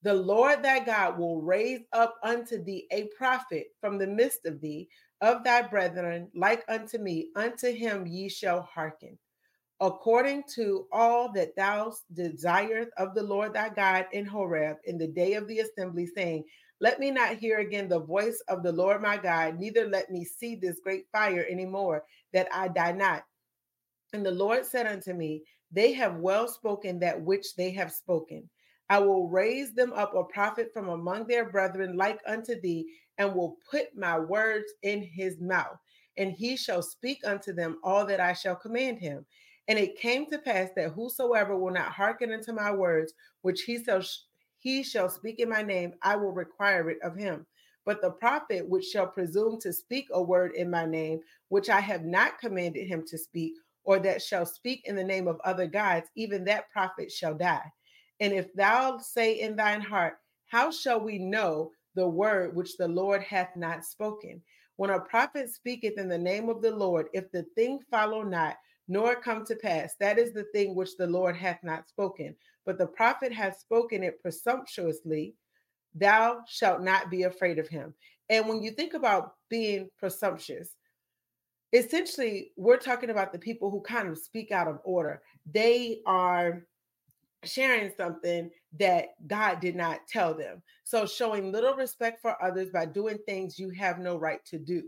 The 0.03 0.15
Lord 0.15 0.63
thy 0.63 0.81
God 0.81 1.19
will 1.19 1.41
raise 1.41 1.81
up 1.95 2.17
unto 2.23 2.63
thee 2.63 2.87
a 2.91 3.05
prophet 3.17 3.69
from 3.81 3.97
the 3.97 4.07
midst 4.07 4.45
of 4.45 4.61
thee, 4.61 4.89
of 5.23 5.43
thy 5.43 5.63
brethren, 5.63 6.29
like 6.35 6.63
unto 6.69 6.99
me, 6.99 7.31
unto 7.35 7.73
him 7.73 8.07
ye 8.07 8.29
shall 8.29 8.61
hearken. 8.63 9.19
According 9.81 10.45
to 10.55 10.87
all 10.93 11.33
that 11.33 11.57
thou 11.57 11.95
desirest 12.13 12.91
of 12.99 13.15
the 13.15 13.23
Lord 13.23 13.55
thy 13.55 13.71
God 13.71 14.07
in 14.13 14.27
Horeb 14.27 14.77
in 14.85 14.99
the 14.99 15.09
day 15.09 15.35
of 15.35 15.49
the 15.49 15.61
assembly, 15.61 16.07
saying, 16.07 16.45
Let 16.81 17.01
me 17.01 17.11
not 17.11 17.37
hear 17.37 17.59
again 17.59 17.89
the 17.89 18.01
voice 18.01 18.43
of 18.49 18.63
the 18.63 18.73
Lord 18.73 19.01
my 19.01 19.17
God, 19.17 19.59
neither 19.59 19.87
let 19.87 20.11
me 20.11 20.25
see 20.25 20.55
this 20.55 20.81
great 20.83 21.07
fire 21.13 21.47
any 21.49 21.67
more, 21.67 22.05
that 22.33 22.49
I 22.53 22.69
die 22.69 22.93
not. 22.93 23.25
And 24.13 24.25
the 24.25 24.31
Lord 24.31 24.67
said 24.67 24.87
unto 24.87 25.13
me, 25.13 25.43
They 25.73 25.93
have 25.93 26.17
well 26.17 26.49
spoken 26.49 26.99
that 27.01 27.21
which 27.21 27.55
they 27.57 27.71
have 27.73 27.93
spoken. 27.93 28.49
I 28.91 28.99
will 28.99 29.29
raise 29.29 29.73
them 29.73 29.93
up 29.93 30.15
a 30.15 30.25
prophet 30.25 30.71
from 30.73 30.89
among 30.89 31.27
their 31.27 31.49
brethren, 31.51 31.97
like 31.97 32.21
unto 32.27 32.61
thee, 32.61 32.87
and 33.19 33.35
will 33.35 33.57
put 33.71 33.97
my 33.97 34.19
words 34.19 34.73
in 34.83 35.03
his 35.03 35.41
mouth, 35.41 35.79
and 36.17 36.33
he 36.33 36.57
shall 36.57 36.83
speak 36.83 37.21
unto 37.25 37.53
them 37.53 37.79
all 37.83 38.05
that 38.07 38.21
I 38.21 38.35
shall 38.35 38.57
command 38.57 38.99
him. 38.99 39.25
And 39.69 39.79
it 39.79 39.99
came 39.99 40.27
to 40.27 40.39
pass 40.39 40.69
that 40.77 40.93
whosoever 40.93 41.57
will 41.57 41.73
not 41.73 41.93
hearken 41.93 42.33
unto 42.33 42.53
my 42.53 42.71
words, 42.71 43.15
which 43.41 43.63
he 43.63 43.83
shall 43.83 44.03
he 44.65 44.83
shall 44.83 45.11
speak 45.11 45.41
in 45.41 45.51
my 45.51 45.61
name, 45.61 45.93
I 46.01 46.17
will 46.17 46.33
require 46.33 46.89
it 46.89 46.97
of 47.03 47.15
him. 47.15 47.45
But 47.85 48.01
the 48.01 48.13
prophet 48.13 48.67
which 48.67 48.87
shall 48.87 49.07
presume 49.07 49.61
to 49.61 49.75
speak 49.75 50.07
a 50.11 50.23
word 50.23 50.53
in 50.55 50.71
my 50.71 50.87
name, 50.87 51.21
which 51.51 51.69
I 51.69 51.81
have 51.81 52.03
not 52.07 52.39
commanded 52.39 52.87
him 52.87 53.05
to 53.09 53.19
speak, 53.19 53.53
or 53.85 53.99
that 53.99 54.23
shall 54.23 54.47
speak 54.47 54.81
in 54.87 54.97
the 54.97 55.05
name 55.05 55.29
of 55.29 55.39
other 55.45 55.67
gods, 55.67 56.09
even 56.17 56.45
that 56.45 56.71
prophet 56.71 57.13
shall 57.13 57.35
die. 57.35 57.71
And 58.21 58.33
if 58.33 58.55
thou 58.55 58.97
say 58.97 59.39
in 59.39 59.55
thine 59.55 59.83
heart, 59.83 60.15
How 60.47 60.71
shall 60.71 60.99
we 60.99 61.19
know 61.19 61.71
the 61.95 62.09
word 62.09 62.57
which 62.57 62.79
the 62.79 62.89
Lord 62.89 63.23
hath 63.23 63.55
not 63.57 63.85
spoken? 63.85 64.41
When 64.77 64.89
a 64.89 64.99
prophet 64.99 65.51
speaketh 65.51 65.99
in 65.99 66.09
the 66.09 66.17
name 66.17 66.49
of 66.49 66.63
the 66.63 66.75
Lord, 66.75 67.09
if 67.13 67.31
the 67.33 67.43
thing 67.55 67.81
follow 67.91 68.23
not, 68.23 68.57
nor 68.89 69.15
come 69.15 69.45
to 69.45 69.57
pass, 69.57 69.95
that 70.01 70.19
is 70.19 70.33
the 70.33 70.47
thing 70.55 70.75
which 70.75 70.97
the 70.97 71.07
Lord 71.07 71.37
hath 71.37 71.63
not 71.63 71.87
spoken. 71.87 72.35
But 72.67 72.79
the 72.79 72.87
prophet 72.87 73.33
has 73.33 73.59
spoken 73.59 74.03
it 74.03 74.21
presumptuously, 74.21 75.35
thou 75.95 76.41
shalt 76.49 76.83
not 76.83 77.11
be 77.11 77.25
afraid 77.25 77.59
of 77.59 77.69
him. 77.69 77.95
And 78.31 78.49
when 78.49 78.63
you 78.63 78.71
think 78.71 78.95
about 78.95 79.35
being 79.51 79.89
presumptuous, 79.99 80.71
essentially, 81.73 82.53
we're 82.57 82.79
talking 82.79 83.11
about 83.11 83.33
the 83.33 83.39
people 83.39 83.71
who 83.71 83.81
kind 83.81 84.09
of 84.09 84.19
speak 84.19 84.51
out 84.51 84.69
of 84.69 84.81
order. 84.85 85.23
They 85.53 86.01
are 86.07 86.67
sharing 87.45 87.93
something 87.97 88.51
that 88.79 89.09
God 89.27 89.61
did 89.61 89.77
not 89.77 90.01
tell 90.09 90.35
them. 90.35 90.63
So 90.85 91.07
showing 91.07 91.53
little 91.53 91.75
respect 91.75 92.21
for 92.23 92.43
others 92.43 92.71
by 92.71 92.87
doing 92.87 93.19
things 93.27 93.59
you 93.59 93.71
have 93.71 93.99
no 93.99 94.17
right 94.17 94.45
to 94.47 94.59
do. 94.59 94.85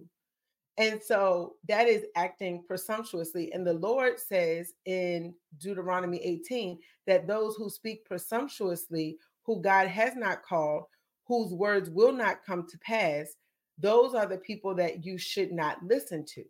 And 0.79 1.01
so 1.03 1.55
that 1.69 1.89
is 1.89 2.05
acting 2.17 2.63
presumptuously. 2.67 3.53
And 3.53 3.67
the 3.67 3.73
Lord 3.73 4.19
says 4.19 4.75
in 4.85 5.35
Deuteronomy 5.59 6.19
18 6.19 6.79
that 7.07 7.27
those 7.27 7.57
who 7.57 7.71
speak 7.71 8.05
presumptuously, 8.05 9.17
who 9.45 9.63
God 9.63 9.89
has 9.89 10.17
not 10.17 10.43
called, 10.43 10.85
whose 11.27 11.53
words 11.53 11.89
will 11.89 12.13
not 12.13 12.45
come 12.45 12.67
to 12.69 12.79
pass, 12.79 13.35
those 13.79 14.15
are 14.15 14.27
the 14.27 14.39
people 14.39 14.75
that 14.75 15.05
you 15.05 15.19
should 15.19 15.53
not 15.53 15.79
listen 15.83 16.25
to. 16.35 16.45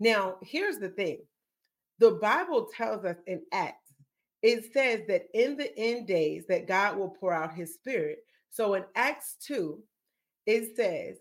Now, 0.00 0.36
here's 0.42 0.78
the 0.78 0.88
thing 0.88 1.18
the 1.98 2.12
Bible 2.12 2.68
tells 2.76 3.04
us 3.04 3.16
in 3.26 3.42
Acts 3.52 3.84
it 4.44 4.74
says 4.74 5.00
that 5.08 5.24
in 5.32 5.56
the 5.56 5.74
end 5.78 6.06
days 6.06 6.44
that 6.50 6.68
God 6.68 6.98
will 6.98 7.08
pour 7.08 7.32
out 7.32 7.54
his 7.54 7.72
spirit. 7.72 8.18
So 8.50 8.74
in 8.74 8.84
Acts 8.94 9.36
2, 9.46 9.82
it 10.44 10.76
says, 10.76 11.16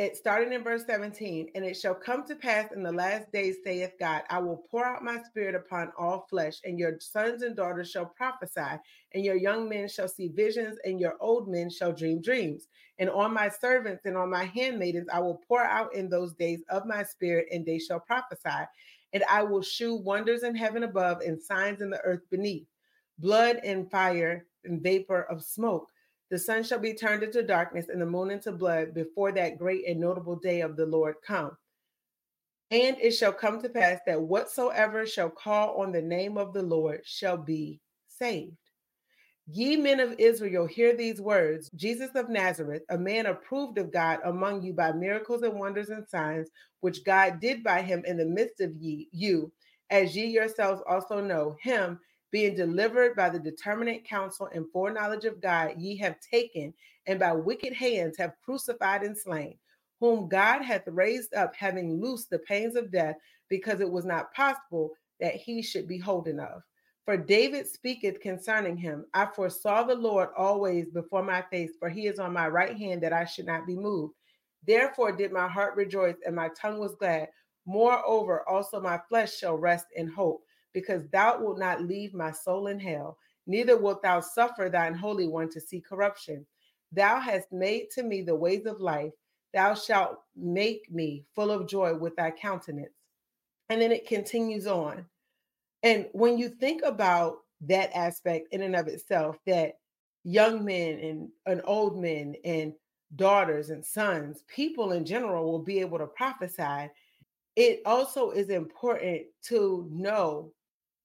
it 0.00 0.16
started 0.16 0.52
in 0.52 0.64
verse 0.64 0.84
17, 0.86 1.50
and 1.54 1.64
it 1.64 1.76
shall 1.76 1.94
come 1.94 2.26
to 2.26 2.34
pass 2.34 2.72
in 2.72 2.82
the 2.82 2.92
last 2.92 3.30
days, 3.32 3.58
saith 3.62 3.92
God, 4.00 4.22
I 4.30 4.38
will 4.38 4.64
pour 4.70 4.84
out 4.84 5.04
my 5.04 5.22
spirit 5.22 5.54
upon 5.54 5.92
all 5.98 6.26
flesh, 6.30 6.60
and 6.64 6.78
your 6.78 6.98
sons 7.00 7.42
and 7.42 7.54
daughters 7.54 7.90
shall 7.90 8.06
prophesy, 8.06 8.80
and 9.12 9.24
your 9.24 9.36
young 9.36 9.68
men 9.68 9.88
shall 9.88 10.08
see 10.08 10.28
visions, 10.28 10.78
and 10.84 10.98
your 10.98 11.16
old 11.20 11.48
men 11.48 11.70
shall 11.70 11.92
dream 11.92 12.20
dreams. 12.22 12.68
And 12.98 13.10
on 13.10 13.34
my 13.34 13.48
servants 13.48 14.06
and 14.06 14.16
on 14.16 14.30
my 14.30 14.44
handmaidens 14.44 15.08
I 15.12 15.20
will 15.20 15.42
pour 15.46 15.64
out 15.64 15.94
in 15.94 16.08
those 16.08 16.34
days 16.34 16.62
of 16.68 16.86
my 16.86 17.02
spirit, 17.02 17.48
and 17.52 17.64
they 17.64 17.78
shall 17.78 18.00
prophesy 18.00 18.66
and 19.12 19.24
I 19.28 19.42
will 19.42 19.62
shew 19.62 19.94
wonders 19.96 20.42
in 20.42 20.54
heaven 20.54 20.84
above 20.84 21.20
and 21.20 21.40
signs 21.40 21.82
in 21.82 21.90
the 21.90 22.00
earth 22.02 22.22
beneath, 22.30 22.66
blood 23.18 23.56
and 23.64 23.90
fire 23.90 24.46
and 24.64 24.82
vapor 24.82 25.22
of 25.24 25.42
smoke. 25.42 25.90
The 26.30 26.38
sun 26.38 26.62
shall 26.62 26.78
be 26.78 26.94
turned 26.94 27.24
into 27.24 27.42
darkness 27.42 27.88
and 27.88 28.00
the 28.00 28.06
moon 28.06 28.30
into 28.30 28.52
blood 28.52 28.94
before 28.94 29.32
that 29.32 29.58
great 29.58 29.86
and 29.86 30.00
notable 30.00 30.36
day 30.36 30.60
of 30.60 30.76
the 30.76 30.86
Lord 30.86 31.16
come. 31.26 31.56
And 32.70 32.96
it 33.00 33.10
shall 33.12 33.32
come 33.32 33.60
to 33.62 33.68
pass 33.68 33.98
that 34.06 34.22
whatsoever 34.22 35.04
shall 35.06 35.30
call 35.30 35.80
on 35.80 35.90
the 35.90 36.02
name 36.02 36.38
of 36.38 36.52
the 36.52 36.62
Lord 36.62 37.00
shall 37.04 37.36
be 37.36 37.80
saved. 38.06 38.56
Ye 39.52 39.74
men 39.74 39.98
of 39.98 40.14
Israel, 40.20 40.66
hear 40.66 40.94
these 40.94 41.20
words 41.20 41.70
Jesus 41.74 42.10
of 42.14 42.28
Nazareth, 42.28 42.82
a 42.90 42.96
man 42.96 43.26
approved 43.26 43.78
of 43.78 43.90
God 43.90 44.20
among 44.24 44.62
you 44.62 44.72
by 44.72 44.92
miracles 44.92 45.42
and 45.42 45.58
wonders 45.58 45.88
and 45.88 46.08
signs, 46.08 46.48
which 46.80 47.02
God 47.04 47.40
did 47.40 47.64
by 47.64 47.82
him 47.82 48.04
in 48.06 48.16
the 48.16 48.24
midst 48.24 48.60
of 48.60 48.76
ye, 48.76 49.08
you, 49.10 49.50
as 49.90 50.14
ye 50.14 50.26
yourselves 50.26 50.80
also 50.88 51.20
know, 51.20 51.56
him 51.60 51.98
being 52.30 52.54
delivered 52.54 53.16
by 53.16 53.28
the 53.28 53.38
determinate 53.38 54.04
counsel 54.04 54.48
and 54.54 54.70
foreknowledge 54.72 55.24
of 55.24 55.40
God, 55.40 55.74
ye 55.78 55.96
have 55.98 56.20
taken, 56.20 56.72
and 57.06 57.18
by 57.18 57.32
wicked 57.32 57.72
hands 57.72 58.16
have 58.18 58.36
crucified 58.44 59.02
and 59.02 59.16
slain, 59.16 59.58
whom 59.98 60.28
God 60.28 60.62
hath 60.62 60.86
raised 60.86 61.34
up, 61.34 61.54
having 61.54 62.00
loosed 62.00 62.30
the 62.30 62.38
pains 62.40 62.76
of 62.76 62.92
death, 62.92 63.16
because 63.48 63.80
it 63.80 63.90
was 63.90 64.04
not 64.04 64.32
possible 64.32 64.92
that 65.20 65.34
he 65.34 65.60
should 65.62 65.88
be 65.88 65.98
holden 65.98 66.40
of. 66.40 66.62
For 67.04 67.16
David 67.16 67.66
speaketh 67.66 68.20
concerning 68.20 68.76
him 68.76 69.04
I 69.14 69.26
foresaw 69.26 69.82
the 69.82 69.94
Lord 69.94 70.28
always 70.36 70.90
before 70.90 71.22
my 71.22 71.42
face, 71.50 71.72
for 71.78 71.88
he 71.88 72.06
is 72.06 72.18
on 72.18 72.32
my 72.32 72.46
right 72.48 72.76
hand 72.76 73.02
that 73.02 73.12
I 73.12 73.24
should 73.24 73.46
not 73.46 73.66
be 73.66 73.74
moved. 73.74 74.14
Therefore 74.66 75.10
did 75.10 75.32
my 75.32 75.48
heart 75.48 75.74
rejoice 75.76 76.16
and 76.24 76.36
my 76.36 76.50
tongue 76.50 76.78
was 76.78 76.94
glad. 76.94 77.28
Moreover, 77.66 78.48
also 78.48 78.80
my 78.80 79.00
flesh 79.08 79.36
shall 79.36 79.56
rest 79.56 79.86
in 79.96 80.06
hope, 80.06 80.44
because 80.72 81.06
thou 81.08 81.40
wilt 81.40 81.58
not 81.58 81.82
leave 81.82 82.14
my 82.14 82.30
soul 82.30 82.68
in 82.68 82.78
hell, 82.78 83.18
neither 83.46 83.76
wilt 83.76 84.02
thou 84.02 84.20
suffer 84.20 84.68
thine 84.68 84.94
holy 84.94 85.28
one 85.28 85.48
to 85.50 85.60
see 85.60 85.80
corruption. 85.80 86.46
Thou 86.92 87.20
hast 87.20 87.52
made 87.52 87.90
to 87.94 88.02
me 88.02 88.22
the 88.22 88.34
ways 88.34 88.66
of 88.66 88.80
life. 88.80 89.12
Thou 89.52 89.74
shalt 89.74 90.20
make 90.36 90.90
me 90.90 91.24
full 91.34 91.50
of 91.50 91.68
joy 91.68 91.94
with 91.94 92.16
thy 92.16 92.30
countenance. 92.30 92.94
And 93.68 93.80
then 93.80 93.92
it 93.92 94.06
continues 94.06 94.66
on. 94.66 95.06
And 95.82 96.06
when 96.12 96.38
you 96.38 96.48
think 96.48 96.82
about 96.82 97.38
that 97.62 97.96
aspect 97.96 98.48
in 98.52 98.62
and 98.62 98.76
of 98.76 98.88
itself, 98.88 99.36
that 99.46 99.74
young 100.24 100.64
men 100.64 100.98
and, 100.98 101.28
and 101.46 101.62
old 101.64 101.98
men 101.98 102.34
and 102.44 102.72
daughters 103.16 103.70
and 103.70 103.84
sons, 103.84 104.44
people 104.48 104.92
in 104.92 105.04
general 105.04 105.50
will 105.50 105.62
be 105.62 105.80
able 105.80 105.98
to 105.98 106.06
prophesy, 106.06 106.90
it 107.56 107.80
also 107.84 108.30
is 108.30 108.50
important 108.50 109.22
to 109.42 109.88
know 109.90 110.52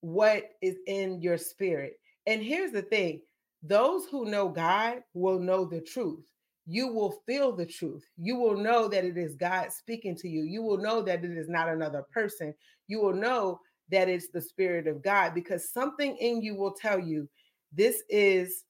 what 0.06 0.52
is 0.62 0.76
in 0.86 1.20
your 1.20 1.36
spirit. 1.36 1.94
And 2.28 2.40
here's 2.44 2.72
the 2.72 2.84
thing 2.84 3.22
those 3.64 4.06
who 4.06 4.26
know 4.26 4.48
God 4.48 5.00
will 5.16 5.40
know 5.40 5.66
the 5.66 5.82
truth. 5.82 6.24
You 6.68 6.94
will 6.94 7.24
feel 7.26 7.52
the 7.52 7.66
truth. 7.66 8.06
You 8.16 8.36
will 8.36 8.56
know 8.56 8.88
that 8.88 9.04
it 9.04 9.18
is 9.18 9.36
God 9.36 9.72
speaking 9.72 10.16
to 10.18 10.28
you. 10.28 10.44
You 10.44 10.62
will 10.62 10.78
know 10.78 11.02
that 11.02 11.26
it 11.26 11.32
is 11.32 11.50
not 11.50 11.70
another 11.70 12.04
person. 12.14 12.54
You 12.88 13.02
will 13.02 13.14
know 13.14 13.60
that 13.90 14.08
it's 14.08 14.28
the 14.30 14.42
Spirit 14.42 14.86
of 14.86 15.02
God 15.02 15.34
because 15.34 15.72
something 15.72 16.16
in 16.18 16.42
you 16.44 16.56
will 16.56 16.74
tell 16.74 17.00
you 17.00 17.28
this 17.74 18.04
is, 18.08 18.64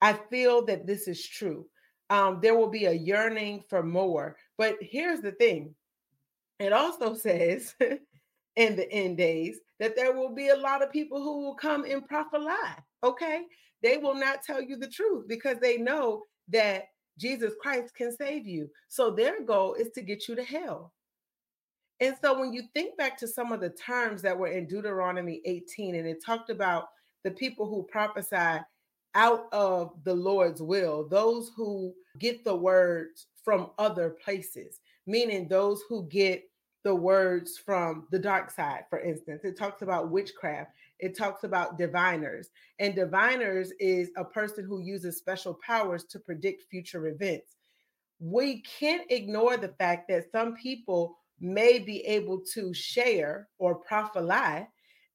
I 0.00 0.14
feel 0.30 0.64
that 0.66 0.86
this 0.86 1.06
is 1.06 1.26
true. 1.26 1.66
Um, 2.08 2.40
there 2.40 2.56
will 2.56 2.70
be 2.70 2.86
a 2.86 2.92
yearning 2.92 3.62
for 3.68 3.82
more. 3.82 4.36
But 4.56 4.76
here's 4.80 5.20
the 5.20 5.32
thing 5.32 5.74
it 6.58 6.72
also 6.72 7.14
says 7.14 7.74
in 8.58 8.74
the 8.74 8.90
end 8.92 9.16
days 9.16 9.60
that 9.78 9.94
there 9.94 10.12
will 10.12 10.34
be 10.34 10.48
a 10.48 10.56
lot 10.56 10.82
of 10.82 10.92
people 10.92 11.22
who 11.22 11.44
will 11.44 11.54
come 11.54 11.84
and 11.84 12.06
prophet 12.06 12.42
lie. 12.42 12.76
Okay. 13.04 13.44
They 13.82 13.96
will 13.96 14.16
not 14.16 14.42
tell 14.42 14.60
you 14.60 14.76
the 14.76 14.88
truth 14.88 15.28
because 15.28 15.58
they 15.60 15.78
know 15.78 16.24
that 16.48 16.86
Jesus 17.18 17.54
Christ 17.62 17.94
can 17.94 18.14
save 18.14 18.46
you. 18.46 18.68
So 18.88 19.12
their 19.12 19.44
goal 19.44 19.74
is 19.74 19.90
to 19.90 20.02
get 20.02 20.26
you 20.26 20.34
to 20.34 20.42
hell. 20.42 20.92
And 22.00 22.16
so 22.20 22.38
when 22.38 22.52
you 22.52 22.64
think 22.74 22.96
back 22.96 23.16
to 23.18 23.28
some 23.28 23.52
of 23.52 23.60
the 23.60 23.70
terms 23.70 24.22
that 24.22 24.36
were 24.36 24.48
in 24.48 24.66
Deuteronomy 24.66 25.40
18, 25.44 25.94
and 25.94 26.06
it 26.06 26.24
talked 26.24 26.50
about 26.50 26.88
the 27.22 27.30
people 27.30 27.66
who 27.68 27.84
prophesy 27.84 28.60
out 29.14 29.46
of 29.52 29.92
the 30.02 30.14
Lord's 30.14 30.62
will, 30.62 31.08
those 31.08 31.52
who 31.56 31.94
get 32.18 32.44
the 32.44 32.54
words 32.54 33.26
from 33.44 33.70
other 33.78 34.10
places, 34.10 34.80
meaning 35.06 35.46
those 35.46 35.82
who 35.88 36.08
get 36.08 36.47
the 36.88 36.94
words 36.94 37.58
from 37.58 38.06
the 38.10 38.18
dark 38.18 38.50
side, 38.50 38.84
for 38.88 38.98
instance. 38.98 39.42
It 39.44 39.58
talks 39.58 39.82
about 39.82 40.10
witchcraft, 40.10 40.70
it 40.98 41.14
talks 41.14 41.44
about 41.44 41.76
diviners. 41.76 42.48
And 42.78 42.94
diviners 42.94 43.72
is 43.78 44.08
a 44.16 44.24
person 44.24 44.64
who 44.64 44.80
uses 44.80 45.18
special 45.18 45.58
powers 45.62 46.04
to 46.04 46.18
predict 46.18 46.70
future 46.70 47.08
events. 47.08 47.56
We 48.20 48.62
can't 48.62 49.02
ignore 49.10 49.58
the 49.58 49.68
fact 49.68 50.08
that 50.08 50.32
some 50.32 50.54
people 50.54 51.18
may 51.40 51.78
be 51.78 52.00
able 52.06 52.40
to 52.54 52.72
share 52.72 53.48
or 53.58 53.74
prophesy 53.74 54.66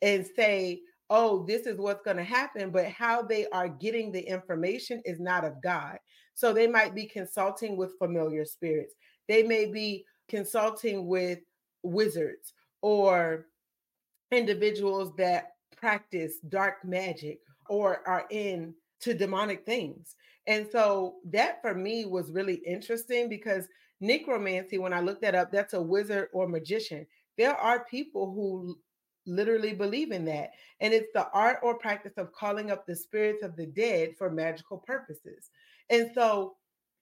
and 0.04 0.28
say, 0.36 0.82
oh, 1.10 1.44
this 1.48 1.66
is 1.66 1.80
what's 1.80 2.04
going 2.04 2.18
to 2.18 2.24
happen, 2.24 2.70
but 2.70 2.86
how 2.86 3.24
they 3.24 3.48
are 3.48 3.68
getting 3.68 4.12
the 4.12 4.22
information 4.22 5.02
is 5.06 5.20
not 5.20 5.44
of 5.44 5.60
God. 5.64 5.98
So 6.36 6.54
they 6.54 6.68
might 6.68 6.94
be 6.94 7.08
consulting 7.08 7.78
with 7.78 7.98
familiar 7.98 8.46
spirits. 8.46 8.94
They 9.28 9.42
may 9.42 9.66
be 9.66 10.06
consulting 10.30 11.08
with 11.08 11.40
wizards 11.84 12.54
or 12.82 13.46
individuals 14.32 15.14
that 15.18 15.52
practice 15.76 16.40
dark 16.50 16.84
magic 16.84 17.40
or 17.70 18.02
are 18.08 18.26
in 18.32 18.74
to 19.02 19.14
demonic 19.14 19.66
things. 19.66 20.16
And 20.48 20.68
so 20.72 21.16
that 21.32 21.62
for 21.62 21.74
me 21.74 22.06
was 22.06 22.32
really 22.32 22.62
interesting 22.66 23.30
because 23.30 23.68
necromancy, 24.02 24.78
when 24.78 24.94
I 24.94 25.00
looked 25.00 25.22
that 25.22 25.36
up, 25.36 25.52
that's 25.52 25.74
a 25.74 25.82
wizard 25.82 26.30
or 26.34 26.48
magician. 26.48 27.06
There 27.38 27.56
are 27.56 27.86
people 27.86 28.34
who 28.34 28.78
literally 29.26 29.74
believe 29.74 30.12
in 30.12 30.26
that. 30.26 30.52
And 30.80 30.94
it's 30.94 31.12
the 31.14 31.30
art 31.34 31.60
or 31.64 31.78
practice 31.78 32.14
of 32.18 32.34
calling 32.34 32.72
up 32.72 32.86
the 32.86 32.96
spirits 32.96 33.44
of 33.44 33.56
the 33.56 33.66
dead 33.66 34.12
for 34.18 34.30
magical 34.30 34.80
purposes. 34.80 35.50
And 35.90 36.12
so 36.14 36.56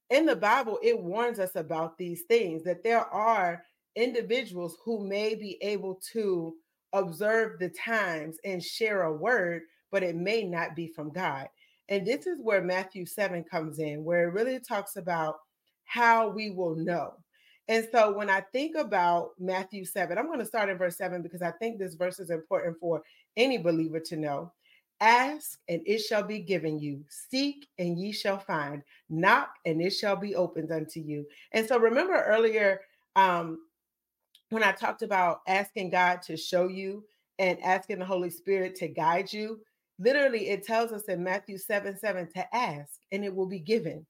in 0.10 0.26
the 0.26 0.36
Bible, 0.36 0.78
it 0.84 1.00
warns 1.00 1.40
us 1.40 1.56
about 1.56 1.98
these 1.98 2.24
things 2.24 2.64
that 2.64 2.84
there 2.84 3.06
are 3.06 3.64
individuals 3.96 4.78
who 4.84 5.06
may 5.08 5.36
be 5.36 5.58
able 5.62 6.00
to 6.14 6.56
observe 6.94 7.60
the 7.60 7.70
times 7.70 8.38
and 8.44 8.64
share 8.64 9.04
a 9.04 9.14
word, 9.14 9.64
but 9.92 10.04
it 10.04 10.16
may 10.16 10.44
not 10.44 10.76
be 10.76 10.88
from 10.88 11.10
God. 11.10 11.48
And 11.90 12.06
this 12.06 12.26
is 12.26 12.42
where 12.42 12.62
Matthew 12.62 13.06
7 13.06 13.44
comes 13.44 13.80
in, 13.80 14.04
where 14.04 14.28
it 14.28 14.34
really 14.34 14.60
talks 14.60 14.96
about 14.96 15.40
how 15.84 16.30
we 16.30 16.50
will 16.50 16.76
know. 16.76 17.14
And 17.68 17.88
so 17.92 18.12
when 18.12 18.30
I 18.30 18.42
think 18.52 18.76
about 18.76 19.32
Matthew 19.40 19.86
7, 19.86 20.18
I'm 20.18 20.28
going 20.28 20.40
to 20.40 20.46
start 20.46 20.70
in 20.70 20.78
verse 20.78 20.98
7 20.98 21.22
because 21.22 21.42
I 21.42 21.52
think 21.52 21.78
this 21.78 21.96
verse 21.96 22.20
is 22.20 22.30
important 22.30 22.78
for 22.80 23.02
any 23.38 23.58
believer 23.58 24.00
to 24.00 24.18
know. 24.18 24.52
Ask 25.00 25.58
and 25.68 25.82
it 25.86 26.00
shall 26.00 26.24
be 26.24 26.40
given 26.40 26.80
you. 26.80 27.04
Seek 27.10 27.68
and 27.80 28.00
ye 28.00 28.12
shall 28.12 28.40
find. 28.40 28.84
Knock 29.10 29.56
and 29.66 29.82
it 29.82 29.92
shall 29.92 30.16
be 30.16 30.36
opened 30.36 30.72
unto 30.72 31.00
you. 31.00 31.26
And 31.54 31.68
so 31.68 31.80
remember 31.80 32.22
earlier 32.24 32.82
um, 33.16 33.60
when 34.52 34.64
I 34.64 34.74
talked 34.74 35.02
about 35.02 35.42
asking 35.48 35.90
God 35.92 36.22
to 36.24 36.36
show 36.38 36.68
you 36.68 37.06
and 37.40 37.58
asking 37.64 38.00
the 38.00 38.06
Holy 38.06 38.30
Spirit 38.30 38.76
to 38.76 38.88
guide 38.90 39.32
you, 39.32 39.62
literally 39.98 40.50
it 40.50 40.64
tells 40.64 40.92
us 40.92 41.04
in 41.06 41.24
Matthew 41.24 41.58
7 41.58 41.98
7 41.98 42.30
to 42.34 42.56
ask 42.56 43.00
and 43.12 43.24
it 43.24 43.34
will 43.34 43.48
be 43.48 43.60
given. 43.60 44.06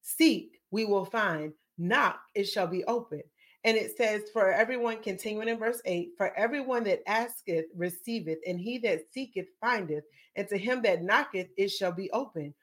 Seek, 0.00 0.60
we 0.70 0.86
will 0.86 1.04
find. 1.04 1.52
Knock, 1.78 2.20
it 2.34 2.44
shall 2.44 2.66
be 2.66 2.84
open. 2.84 3.22
And 3.64 3.76
it 3.76 3.96
says, 3.96 4.22
For 4.32 4.50
everyone, 4.50 5.02
continuing 5.02 5.48
in 5.48 5.58
verse 5.58 5.80
8, 5.84 6.10
for 6.16 6.36
everyone 6.36 6.84
that 6.84 7.08
asketh 7.08 7.66
receiveth, 7.76 8.38
and 8.46 8.58
he 8.58 8.78
that 8.78 9.02
seeketh 9.12 9.46
findeth, 9.60 10.04
and 10.36 10.48
to 10.48 10.58
him 10.58 10.82
that 10.82 11.02
knocketh 11.02 11.48
it 11.56 11.68
shall 11.68 11.92
be 11.92 12.10
open. 12.12 12.54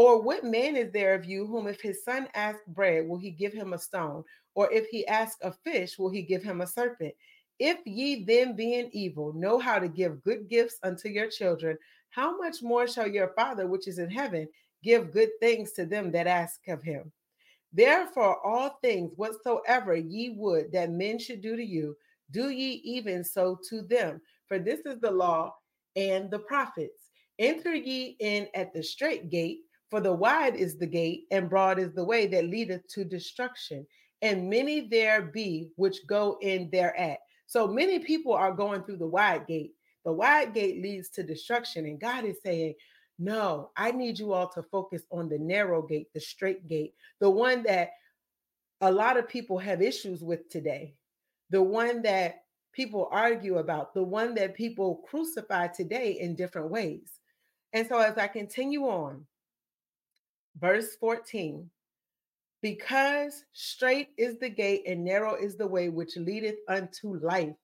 Or 0.00 0.18
what 0.18 0.44
man 0.44 0.76
is 0.76 0.90
there 0.92 1.12
of 1.12 1.26
you 1.26 1.46
whom, 1.46 1.66
if 1.66 1.78
his 1.82 2.02
son 2.02 2.26
ask 2.32 2.64
bread, 2.68 3.06
will 3.06 3.18
he 3.18 3.30
give 3.30 3.52
him 3.52 3.74
a 3.74 3.78
stone? 3.78 4.24
Or 4.54 4.72
if 4.72 4.86
he 4.86 5.06
ask 5.06 5.36
a 5.42 5.52
fish, 5.52 5.98
will 5.98 6.08
he 6.08 6.22
give 6.22 6.42
him 6.42 6.62
a 6.62 6.66
serpent? 6.66 7.12
If 7.58 7.80
ye 7.84 8.24
then, 8.24 8.56
being 8.56 8.88
evil, 8.94 9.34
know 9.34 9.58
how 9.58 9.78
to 9.78 9.88
give 9.88 10.24
good 10.24 10.48
gifts 10.48 10.78
unto 10.82 11.10
your 11.10 11.28
children, 11.28 11.76
how 12.08 12.38
much 12.38 12.62
more 12.62 12.88
shall 12.88 13.06
your 13.06 13.34
Father 13.36 13.66
which 13.66 13.86
is 13.86 13.98
in 13.98 14.08
heaven 14.08 14.48
give 14.82 15.12
good 15.12 15.28
things 15.38 15.72
to 15.72 15.84
them 15.84 16.10
that 16.12 16.26
ask 16.26 16.66
of 16.68 16.82
him? 16.82 17.12
Therefore, 17.70 18.40
all 18.42 18.78
things 18.80 19.12
whatsoever 19.16 19.94
ye 19.94 20.30
would 20.30 20.72
that 20.72 20.90
men 20.90 21.18
should 21.18 21.42
do 21.42 21.56
to 21.56 21.62
you, 21.62 21.94
do 22.30 22.48
ye 22.48 22.80
even 22.84 23.22
so 23.22 23.58
to 23.68 23.82
them. 23.82 24.22
For 24.46 24.58
this 24.58 24.80
is 24.86 24.98
the 24.98 25.10
law 25.10 25.56
and 25.94 26.30
the 26.30 26.38
prophets. 26.38 27.10
Enter 27.38 27.74
ye 27.74 28.16
in 28.18 28.48
at 28.54 28.72
the 28.72 28.82
straight 28.82 29.28
gate, 29.28 29.58
for 29.90 30.00
the 30.00 30.12
wide 30.12 30.54
is 30.54 30.76
the 30.76 30.86
gate, 30.86 31.26
and 31.30 31.50
broad 31.50 31.78
is 31.78 31.92
the 31.92 32.04
way 32.04 32.26
that 32.28 32.46
leadeth 32.46 32.86
to 32.88 33.04
destruction, 33.04 33.86
and 34.22 34.48
many 34.48 34.88
there 34.88 35.22
be 35.22 35.70
which 35.76 36.06
go 36.06 36.38
in 36.40 36.70
thereat. 36.70 37.18
So 37.46 37.66
many 37.66 37.98
people 37.98 38.32
are 38.32 38.52
going 38.52 38.84
through 38.84 38.98
the 38.98 39.06
wide 39.06 39.46
gate. 39.46 39.74
The 40.04 40.12
wide 40.12 40.54
gate 40.54 40.80
leads 40.80 41.10
to 41.10 41.22
destruction, 41.22 41.86
and 41.86 42.00
God 42.00 42.24
is 42.24 42.38
saying, 42.42 42.74
no, 43.18 43.70
I 43.76 43.90
need 43.90 44.18
you 44.18 44.32
all 44.32 44.48
to 44.50 44.62
focus 44.62 45.02
on 45.10 45.28
the 45.28 45.38
narrow 45.38 45.82
gate, 45.82 46.08
the 46.14 46.20
straight 46.20 46.66
gate, 46.68 46.94
the 47.20 47.28
one 47.28 47.62
that 47.64 47.90
a 48.80 48.90
lot 48.90 49.18
of 49.18 49.28
people 49.28 49.58
have 49.58 49.82
issues 49.82 50.22
with 50.22 50.48
today, 50.48 50.94
the 51.50 51.62
one 51.62 52.00
that 52.02 52.44
people 52.72 53.08
argue 53.10 53.58
about, 53.58 53.92
the 53.92 54.02
one 54.02 54.34
that 54.36 54.54
people 54.54 55.02
crucify 55.06 55.66
today 55.66 56.12
in 56.20 56.34
different 56.34 56.70
ways. 56.70 57.18
And 57.72 57.86
so, 57.86 57.98
as 57.98 58.16
I 58.16 58.26
continue 58.26 58.84
on, 58.84 59.26
verse 60.58 60.96
14 60.96 61.70
because 62.62 63.44
straight 63.52 64.08
is 64.18 64.36
the 64.38 64.48
gate 64.48 64.82
and 64.86 65.04
narrow 65.04 65.34
is 65.34 65.56
the 65.56 65.66
way 65.66 65.88
which 65.88 66.16
leadeth 66.16 66.58
unto 66.68 67.18
life, 67.20 67.54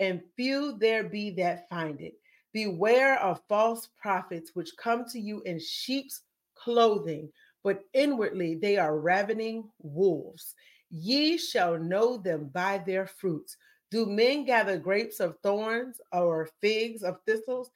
and 0.00 0.22
few 0.36 0.76
there 0.78 1.04
be 1.04 1.30
that 1.30 1.68
find 1.68 2.00
it. 2.00 2.14
Beware 2.52 3.20
of 3.20 3.42
false 3.48 3.88
prophets 4.00 4.52
which 4.54 4.76
come 4.78 5.04
to 5.12 5.20
you 5.20 5.42
in 5.42 5.58
sheep's 5.58 6.22
clothing, 6.54 7.30
but 7.62 7.84
inwardly 7.92 8.54
they 8.54 8.78
are 8.78 8.98
ravening 8.98 9.68
wolves. 9.82 10.54
Ye 10.90 11.36
shall 11.36 11.78
know 11.78 12.16
them 12.16 12.48
by 12.52 12.78
their 12.78 13.06
fruits. 13.06 13.56
Do 13.90 14.06
men 14.06 14.44
gather 14.44 14.78
grapes 14.78 15.20
of 15.20 15.36
thorns 15.42 16.00
or 16.12 16.48
figs 16.62 17.02
of 17.02 17.20
thistles? 17.26 17.70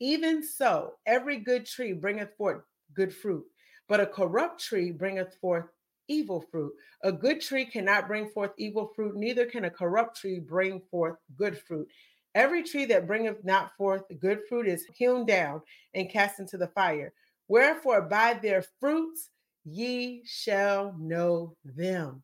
Even 0.00 0.42
so, 0.42 0.94
every 1.06 1.38
good 1.38 1.64
tree 1.64 1.94
bringeth 1.94 2.36
forth 2.36 2.62
good 2.92 3.14
fruit, 3.14 3.44
but 3.88 4.00
a 4.00 4.06
corrupt 4.06 4.60
tree 4.62 4.90
bringeth 4.90 5.34
forth 5.40 5.66
evil 6.08 6.40
fruit. 6.50 6.72
A 7.02 7.12
good 7.12 7.40
tree 7.40 7.64
cannot 7.64 8.06
bring 8.06 8.28
forth 8.30 8.52
evil 8.58 8.92
fruit, 8.94 9.16
neither 9.16 9.46
can 9.46 9.64
a 9.64 9.70
corrupt 9.70 10.16
tree 10.16 10.38
bring 10.38 10.80
forth 10.90 11.16
good 11.36 11.58
fruit. 11.58 11.88
Every 12.34 12.62
tree 12.62 12.84
that 12.86 13.06
bringeth 13.06 13.44
not 13.44 13.72
forth 13.76 14.02
good 14.20 14.40
fruit 14.48 14.68
is 14.68 14.86
hewn 14.94 15.24
down 15.24 15.62
and 15.94 16.10
cast 16.10 16.38
into 16.38 16.58
the 16.58 16.68
fire. 16.68 17.12
Wherefore, 17.48 18.02
by 18.02 18.34
their 18.34 18.62
fruits 18.80 19.30
ye 19.64 20.22
shall 20.24 20.94
know 20.98 21.56
them. 21.64 22.22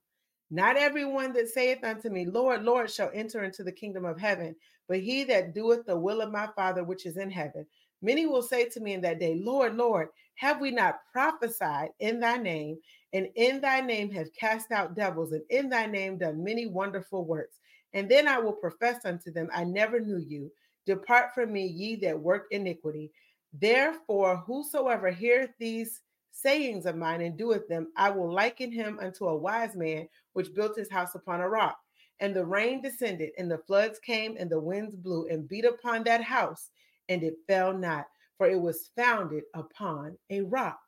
Not 0.51 0.77
everyone 0.77 1.33
that 1.33 1.49
saith 1.49 1.83
unto 1.83 2.11
me, 2.11 2.27
Lord, 2.27 2.63
Lord, 2.63 2.91
shall 2.91 3.11
enter 3.15 3.43
into 3.43 3.65
the 3.65 3.73
kingdom 3.73 4.05
of 4.05 4.21
heaven, 4.21 4.55
but 4.87 5.01
he 5.01 5.25
that 5.25 5.55
doeth 5.55 5.87
the 5.87 5.97
will 5.97 6.21
of 6.21 6.31
my 6.31 6.47
Father 6.55 6.85
which 6.85 7.07
is 7.07 7.17
in 7.17 7.31
heaven. 7.31 7.67
Many 8.03 8.27
will 8.27 8.43
say 8.43 8.69
to 8.69 8.81
me 8.81 8.95
in 8.95 9.01
that 9.03 9.21
day, 9.21 9.41
Lord, 9.43 9.77
Lord, 9.77 10.09
have 10.35 10.61
we 10.61 10.73
not 10.73 11.01
prophesied 11.13 11.91
in 12.01 12.19
thy 12.19 12.37
name, 12.37 12.79
and 13.13 13.29
in 13.37 13.61
thy 13.61 13.81
name 13.81 14.11
have 14.11 14.35
cast 14.35 14.73
out 14.73 14.97
devils, 14.97 15.33
and 15.33 15.43
in 15.51 15.69
thy 15.69 15.87
name 15.87 16.19
done 16.19 16.43
many 16.43 16.67
wonderful 16.67 17.25
works? 17.25 17.61
And 17.95 18.09
then 18.09 18.27
I 18.27 18.39
will 18.39 18.53
profess 18.53 19.05
unto 19.05 19.31
them, 19.31 19.49
I 19.55 19.65
never 19.65 20.01
knew 20.01 20.19
you. 20.19 20.51
Depart 20.85 21.33
from 21.35 21.53
me, 21.53 21.67
ye 21.67 21.97
that 21.97 22.19
work 22.19 22.47
iniquity. 22.51 23.13
Therefore, 23.53 24.39
whosoever 24.39 25.11
heareth 25.11 25.51
these 25.59 26.01
sayings 26.33 26.87
of 26.87 26.97
mine 26.97 27.21
and 27.21 27.37
doeth 27.37 27.69
them, 27.69 27.93
I 27.97 28.11
will 28.11 28.33
liken 28.33 28.73
him 28.73 28.99
unto 29.01 29.27
a 29.27 29.37
wise 29.37 29.77
man 29.77 30.09
which 30.33 30.55
built 30.55 30.77
his 30.77 30.91
house 30.91 31.15
upon 31.15 31.41
a 31.41 31.49
rock. 31.49 31.79
And 32.21 32.35
the 32.35 32.45
rain 32.45 32.83
descended, 32.83 33.31
and 33.39 33.51
the 33.51 33.59
floods 33.59 33.99
came, 33.99 34.37
and 34.39 34.51
the 34.51 34.59
winds 34.59 34.97
blew 34.97 35.29
and 35.29 35.49
beat 35.49 35.65
upon 35.65 36.05
that 36.05 36.23
house, 36.23 36.71
and 37.13 37.23
it 37.23 37.35
fell 37.47 37.73
not, 37.75 38.07
for 38.39 38.49
it 38.49 38.61
was 38.61 38.91
founded 38.97 39.45
upon 39.55 40.17
a 40.31 40.41
rock. 40.41 40.81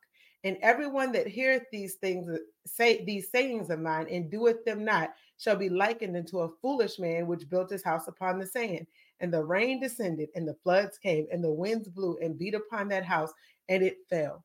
And 0.43 0.57
everyone 0.61 1.11
that 1.13 1.27
heareth 1.27 1.63
these 1.71 1.95
things, 1.95 2.27
say 2.65 3.03
these 3.05 3.29
sayings 3.31 3.69
of 3.69 3.79
mine, 3.79 4.07
and 4.09 4.29
doeth 4.29 4.65
them 4.65 4.83
not, 4.83 5.13
shall 5.37 5.55
be 5.55 5.69
likened 5.69 6.15
unto 6.15 6.39
a 6.39 6.49
foolish 6.61 6.99
man 6.99 7.27
which 7.27 7.49
built 7.49 7.69
his 7.69 7.83
house 7.83 8.07
upon 8.07 8.39
the 8.39 8.45
sand. 8.45 8.87
And 9.19 9.33
the 9.33 9.43
rain 9.43 9.79
descended, 9.79 10.29
and 10.35 10.47
the 10.47 10.57
floods 10.63 10.97
came, 10.97 11.27
and 11.31 11.43
the 11.43 11.51
winds 11.51 11.87
blew 11.87 12.17
and 12.21 12.37
beat 12.37 12.55
upon 12.55 12.87
that 12.89 13.05
house, 13.05 13.31
and 13.69 13.83
it 13.83 13.97
fell. 14.09 14.43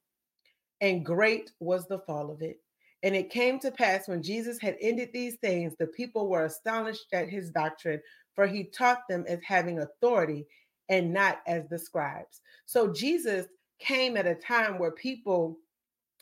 And 0.80 1.04
great 1.04 1.50
was 1.60 1.86
the 1.86 1.98
fall 2.00 2.30
of 2.30 2.42
it. 2.42 2.60
And 3.02 3.16
it 3.16 3.30
came 3.30 3.58
to 3.60 3.70
pass 3.70 4.08
when 4.08 4.22
Jesus 4.22 4.58
had 4.58 4.76
ended 4.80 5.10
these 5.12 5.36
things, 5.36 5.74
the 5.78 5.86
people 5.86 6.28
were 6.28 6.44
astonished 6.44 7.06
at 7.12 7.30
his 7.30 7.50
doctrine, 7.50 8.00
for 8.34 8.46
he 8.46 8.64
taught 8.64 9.08
them 9.08 9.24
as 9.26 9.38
having 9.42 9.80
authority 9.80 10.46
and 10.90 11.12
not 11.14 11.40
as 11.46 11.66
the 11.68 11.78
scribes. 11.78 12.42
So 12.66 12.92
Jesus 12.92 13.46
came 13.78 14.16
at 14.16 14.26
a 14.26 14.34
time 14.34 14.78
where 14.78 14.90
people 14.90 15.56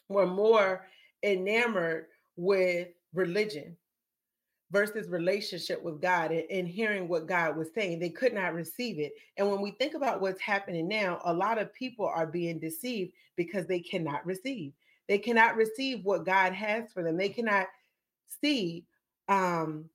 were 0.09 0.27
more 0.27 0.87
enamored 1.25 2.07
with 2.37 2.89
religion 3.13 3.77
versus 4.71 5.09
relationship 5.09 5.83
with 5.83 6.01
God 6.01 6.31
and, 6.31 6.69
hearing 6.69 7.09
what 7.09 7.27
God 7.27 7.57
was 7.57 7.69
saying. 7.75 7.99
They 7.99 8.11
could 8.11 8.35
not 8.35 8.55
receive 8.55 8.99
it. 8.99 9.15
And 9.39 9.51
when 9.51 9.63
we 9.63 9.71
think 9.73 9.95
about 9.95 10.21
what's 10.21 10.41
happening 10.41 10.87
now, 10.87 11.21
a 11.25 11.33
lot 11.33 11.59
of 11.59 11.73
people 11.73 12.07
are 12.07 12.27
being 12.27 12.59
deceived 12.59 13.13
because 13.35 13.67
they 13.67 13.81
cannot 13.81 14.25
receive. 14.27 14.73
They 15.09 15.19
cannot 15.19 15.57
receive 15.57 16.05
what 16.05 16.27
God 16.27 16.53
has 16.53 16.93
for 16.93 17.03
them. 17.03 17.17
They 17.17 17.31
cannot 17.31 17.67
see 18.43 18.85
um, 19.29 19.87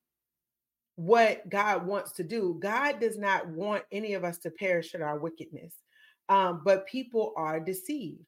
what 0.96 1.48
God 1.50 1.86
wants 1.86 2.12
to 2.14 2.24
do. 2.24 2.58
God 2.60 3.00
does 3.00 3.18
not 3.18 3.48
want 3.48 3.84
any 3.92 4.14
of 4.14 4.24
us 4.24 4.38
to 4.40 4.52
perish 4.52 4.94
in 4.94 5.02
our 5.02 5.18
wickedness, 5.18 5.74
um, 6.30 6.62
but 6.64 6.88
people 6.88 7.34
are 7.36 7.60
deceived. 7.60 8.26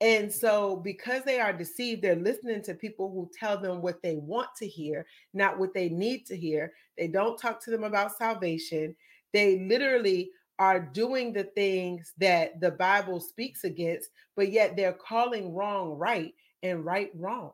And 0.00 0.32
so, 0.32 0.76
because 0.76 1.24
they 1.24 1.40
are 1.40 1.52
deceived, 1.52 2.02
they're 2.02 2.14
listening 2.14 2.62
to 2.62 2.74
people 2.74 3.10
who 3.10 3.28
tell 3.36 3.58
them 3.58 3.82
what 3.82 4.00
they 4.00 4.14
want 4.16 4.48
to 4.58 4.66
hear, 4.66 5.06
not 5.34 5.58
what 5.58 5.74
they 5.74 5.88
need 5.88 6.24
to 6.26 6.36
hear. 6.36 6.72
They 6.96 7.08
don't 7.08 7.38
talk 7.38 7.62
to 7.64 7.70
them 7.70 7.82
about 7.82 8.16
salvation. 8.16 8.94
They 9.32 9.60
literally 9.60 10.30
are 10.60 10.80
doing 10.80 11.32
the 11.32 11.44
things 11.44 12.12
that 12.18 12.60
the 12.60 12.70
Bible 12.70 13.20
speaks 13.20 13.64
against, 13.64 14.10
but 14.36 14.52
yet 14.52 14.76
they're 14.76 14.92
calling 14.92 15.52
wrong 15.54 15.90
right 15.98 16.32
and 16.62 16.84
right 16.84 17.10
wrong. 17.14 17.52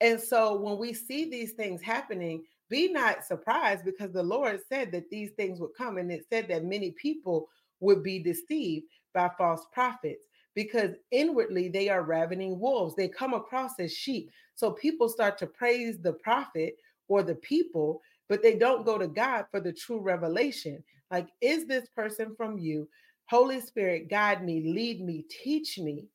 And 0.00 0.20
so, 0.20 0.56
when 0.56 0.78
we 0.78 0.92
see 0.92 1.30
these 1.30 1.52
things 1.52 1.80
happening, 1.82 2.42
be 2.68 2.88
not 2.88 3.24
surprised 3.24 3.84
because 3.84 4.12
the 4.12 4.22
Lord 4.22 4.60
said 4.68 4.92
that 4.92 5.10
these 5.10 5.30
things 5.32 5.60
would 5.60 5.74
come, 5.76 5.98
and 5.98 6.10
it 6.10 6.26
said 6.30 6.48
that 6.48 6.64
many 6.64 6.92
people 6.92 7.48
would 7.80 8.02
be 8.02 8.18
deceived 8.18 8.86
by 9.14 9.30
false 9.38 9.66
prophets 9.72 10.24
because 10.54 10.92
inwardly 11.10 11.68
they 11.68 11.88
are 11.88 12.02
ravening 12.02 12.58
wolves. 12.58 12.96
They 12.96 13.08
come 13.08 13.34
across 13.34 13.78
as 13.78 13.92
sheep. 13.94 14.30
So 14.54 14.70
people 14.70 15.08
start 15.08 15.38
to 15.38 15.46
praise 15.46 15.98
the 15.98 16.14
prophet 16.14 16.76
or 17.08 17.22
the 17.22 17.34
people, 17.36 18.00
but 18.28 18.42
they 18.42 18.56
don't 18.56 18.86
go 18.86 18.98
to 18.98 19.06
God 19.06 19.44
for 19.50 19.60
the 19.60 19.72
true 19.72 20.00
revelation. 20.00 20.82
Like, 21.10 21.28
is 21.40 21.66
this 21.66 21.88
person 21.94 22.34
from 22.36 22.58
you? 22.58 22.88
Holy 23.28 23.60
Spirit, 23.60 24.08
guide 24.08 24.44
me, 24.44 24.72
lead 24.72 25.02
me, 25.02 25.24
teach 25.28 25.78
me. 25.78 26.08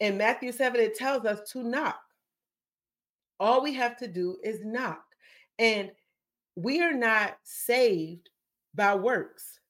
In 0.00 0.16
Matthew 0.16 0.52
7, 0.52 0.80
it 0.80 0.94
tells 0.94 1.24
us 1.24 1.50
to 1.50 1.62
knock. 1.62 1.98
All 3.40 3.62
we 3.62 3.74
have 3.74 3.96
to 3.98 4.08
do 4.08 4.38
is 4.42 4.64
knock. 4.64 5.05
And 5.58 5.90
we 6.54 6.82
are 6.82 6.92
not 6.92 7.36
saved 7.44 8.30
by 8.74 8.94
works. 8.94 9.60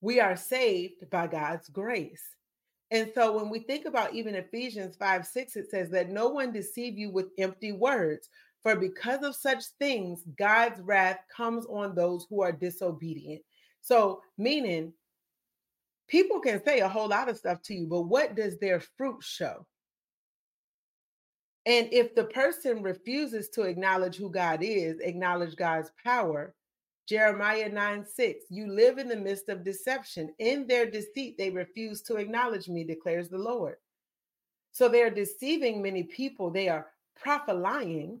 We 0.00 0.20
are 0.20 0.36
saved 0.36 1.08
by 1.10 1.26
God's 1.26 1.68
grace. 1.68 2.22
And 2.90 3.10
so 3.14 3.36
when 3.36 3.48
we 3.48 3.60
think 3.60 3.86
about 3.86 4.14
even 4.14 4.34
Ephesians 4.34 4.96
5 4.96 5.26
6, 5.26 5.56
it 5.56 5.70
says 5.70 5.90
that 5.90 6.10
no 6.10 6.28
one 6.28 6.52
deceive 6.52 6.98
you 6.98 7.10
with 7.10 7.32
empty 7.38 7.72
words. 7.72 8.28
For 8.62 8.76
because 8.76 9.22
of 9.22 9.34
such 9.36 9.64
things, 9.78 10.22
God's 10.38 10.80
wrath 10.80 11.18
comes 11.34 11.66
on 11.66 11.94
those 11.94 12.26
who 12.30 12.42
are 12.42 12.52
disobedient. 12.52 13.42
So, 13.82 14.22
meaning 14.38 14.92
people 16.08 16.40
can 16.40 16.62
say 16.64 16.80
a 16.80 16.88
whole 16.88 17.08
lot 17.08 17.28
of 17.28 17.36
stuff 17.36 17.60
to 17.62 17.74
you, 17.74 17.86
but 17.86 18.02
what 18.02 18.34
does 18.34 18.58
their 18.58 18.80
fruit 18.80 19.22
show? 19.22 19.66
And 21.66 21.88
if 21.92 22.14
the 22.14 22.24
person 22.24 22.82
refuses 22.82 23.48
to 23.50 23.62
acknowledge 23.62 24.16
who 24.16 24.30
God 24.30 24.62
is, 24.62 25.00
acknowledge 25.00 25.56
God's 25.56 25.90
power, 26.02 26.54
Jeremiah 27.06 27.68
9 27.68 28.04
6, 28.06 28.44
you 28.50 28.66
live 28.66 28.98
in 28.98 29.08
the 29.08 29.16
midst 29.16 29.48
of 29.48 29.64
deception. 29.64 30.34
In 30.38 30.66
their 30.66 30.90
deceit, 30.90 31.36
they 31.38 31.50
refuse 31.50 32.02
to 32.02 32.16
acknowledge 32.16 32.68
me, 32.68 32.84
declares 32.84 33.28
the 33.28 33.38
Lord. 33.38 33.76
So 34.72 34.88
they're 34.88 35.10
deceiving 35.10 35.82
many 35.82 36.02
people. 36.02 36.50
They 36.50 36.68
are 36.68 36.86
prophesying 37.14 38.20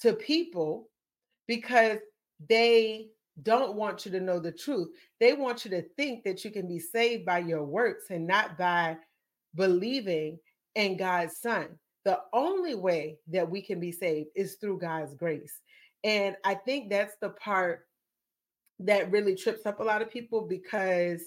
to 0.00 0.12
people 0.14 0.88
because 1.46 1.98
they 2.48 3.08
don't 3.42 3.74
want 3.74 4.04
you 4.04 4.12
to 4.12 4.20
know 4.20 4.38
the 4.38 4.52
truth. 4.52 4.88
They 5.20 5.32
want 5.32 5.64
you 5.64 5.70
to 5.72 5.82
think 5.96 6.24
that 6.24 6.44
you 6.44 6.50
can 6.50 6.66
be 6.66 6.78
saved 6.78 7.24
by 7.24 7.38
your 7.38 7.64
works 7.64 8.06
and 8.10 8.26
not 8.26 8.58
by 8.58 8.96
believing 9.54 10.38
in 10.74 10.96
God's 10.96 11.36
Son. 11.36 11.68
The 12.04 12.20
only 12.32 12.74
way 12.74 13.18
that 13.28 13.48
we 13.48 13.62
can 13.62 13.78
be 13.78 13.92
saved 13.92 14.30
is 14.34 14.54
through 14.54 14.78
God's 14.78 15.14
grace. 15.14 15.60
And 16.04 16.36
I 16.44 16.54
think 16.54 16.90
that's 16.90 17.16
the 17.20 17.30
part 17.30 17.86
that 18.80 19.10
really 19.12 19.36
trips 19.36 19.66
up 19.66 19.80
a 19.80 19.84
lot 19.84 20.02
of 20.02 20.10
people 20.10 20.42
because 20.42 21.22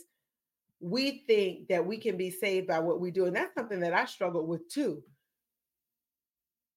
we 0.81 1.23
think 1.27 1.67
that 1.69 1.85
we 1.85 1.97
can 1.97 2.17
be 2.17 2.29
saved 2.29 2.67
by 2.67 2.79
what 2.79 2.99
we 2.99 3.11
do. 3.11 3.25
And 3.25 3.35
that's 3.35 3.55
something 3.55 3.79
that 3.79 3.93
I 3.93 4.05
struggle 4.05 4.45
with 4.45 4.69
too. 4.69 5.01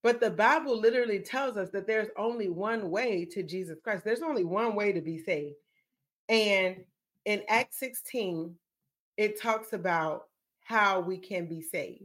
But 0.03 0.21
the 0.21 0.31
Bible 0.31 0.79
literally 0.79 1.19
tells 1.19 1.57
us 1.57 1.71
that 1.71 1.87
there's 1.87 2.09
only 2.17 2.49
one 2.49 2.91
way 2.91 3.25
to 3.33 3.43
Jesus 3.43 3.79
Christ. 3.83 4.05
There's 4.05 4.23
only 4.23 4.45
one 4.45 4.77
way 4.77 4.93
to 4.93 5.01
be 5.01 5.19
saved. 5.19 5.57
And 6.29 6.77
in 7.25 7.43
Acts 7.49 7.79
16, 7.81 8.55
it 9.17 9.41
talks 9.41 9.73
about 9.73 10.29
how 10.61 11.01
we 11.01 11.19
can 11.19 11.47
be 11.47 11.61
saved. 11.61 12.05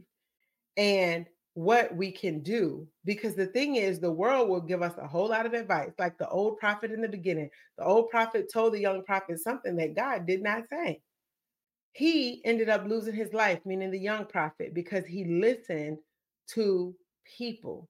And 0.76 1.26
what 1.54 1.94
we 1.94 2.10
can 2.10 2.40
do 2.40 2.86
because 3.04 3.36
the 3.36 3.46
thing 3.46 3.76
is 3.76 4.00
the 4.00 4.10
world 4.10 4.48
will 4.48 4.60
give 4.60 4.82
us 4.82 4.94
a 4.98 5.06
whole 5.06 5.28
lot 5.28 5.46
of 5.46 5.54
advice 5.54 5.92
like 6.00 6.18
the 6.18 6.28
old 6.28 6.58
prophet 6.58 6.90
in 6.90 7.00
the 7.00 7.08
beginning 7.08 7.48
the 7.78 7.84
old 7.84 8.10
prophet 8.10 8.50
told 8.52 8.72
the 8.72 8.80
young 8.80 9.04
prophet 9.04 9.38
something 9.38 9.76
that 9.76 9.94
god 9.94 10.26
did 10.26 10.42
not 10.42 10.64
say. 10.68 11.00
He 11.92 12.44
ended 12.44 12.68
up 12.68 12.84
losing 12.86 13.14
his 13.14 13.32
life 13.32 13.60
meaning 13.64 13.92
the 13.92 13.98
young 13.98 14.24
prophet 14.26 14.74
because 14.74 15.06
he 15.06 15.24
listened 15.24 15.98
to 16.54 16.92
people. 17.38 17.88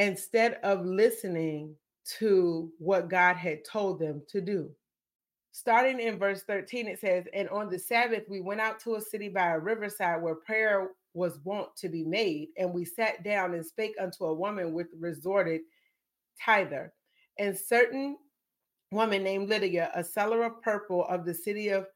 Instead 0.00 0.58
of 0.64 0.84
listening 0.84 1.76
to 2.18 2.72
what 2.78 3.08
god 3.08 3.36
had 3.36 3.64
told 3.64 4.00
them 4.00 4.20
to 4.30 4.40
do. 4.40 4.68
Starting 5.52 6.00
in 6.00 6.18
verse 6.18 6.42
13 6.42 6.88
it 6.88 6.98
says 6.98 7.24
and 7.32 7.48
on 7.50 7.70
the 7.70 7.78
sabbath 7.78 8.24
we 8.28 8.40
went 8.40 8.60
out 8.60 8.80
to 8.80 8.96
a 8.96 9.00
city 9.00 9.28
by 9.28 9.50
a 9.50 9.58
riverside 9.60 10.20
where 10.20 10.34
prayer 10.34 10.88
was 11.16 11.40
wont 11.44 11.68
to 11.76 11.88
be 11.88 12.04
made. 12.04 12.48
And 12.58 12.72
we 12.72 12.84
sat 12.84 13.24
down 13.24 13.54
and 13.54 13.64
spake 13.64 13.94
unto 14.00 14.26
a 14.26 14.34
woman 14.34 14.72
with 14.72 14.88
resorted 14.98 15.62
tither. 16.44 16.92
And 17.38 17.56
certain 17.56 18.16
woman 18.92 19.24
named 19.24 19.48
Lydia, 19.48 19.90
a 19.94 20.04
seller 20.04 20.44
of 20.44 20.62
purple 20.62 21.04
of 21.06 21.24
the 21.24 21.34
city 21.34 21.68
of 21.68 21.86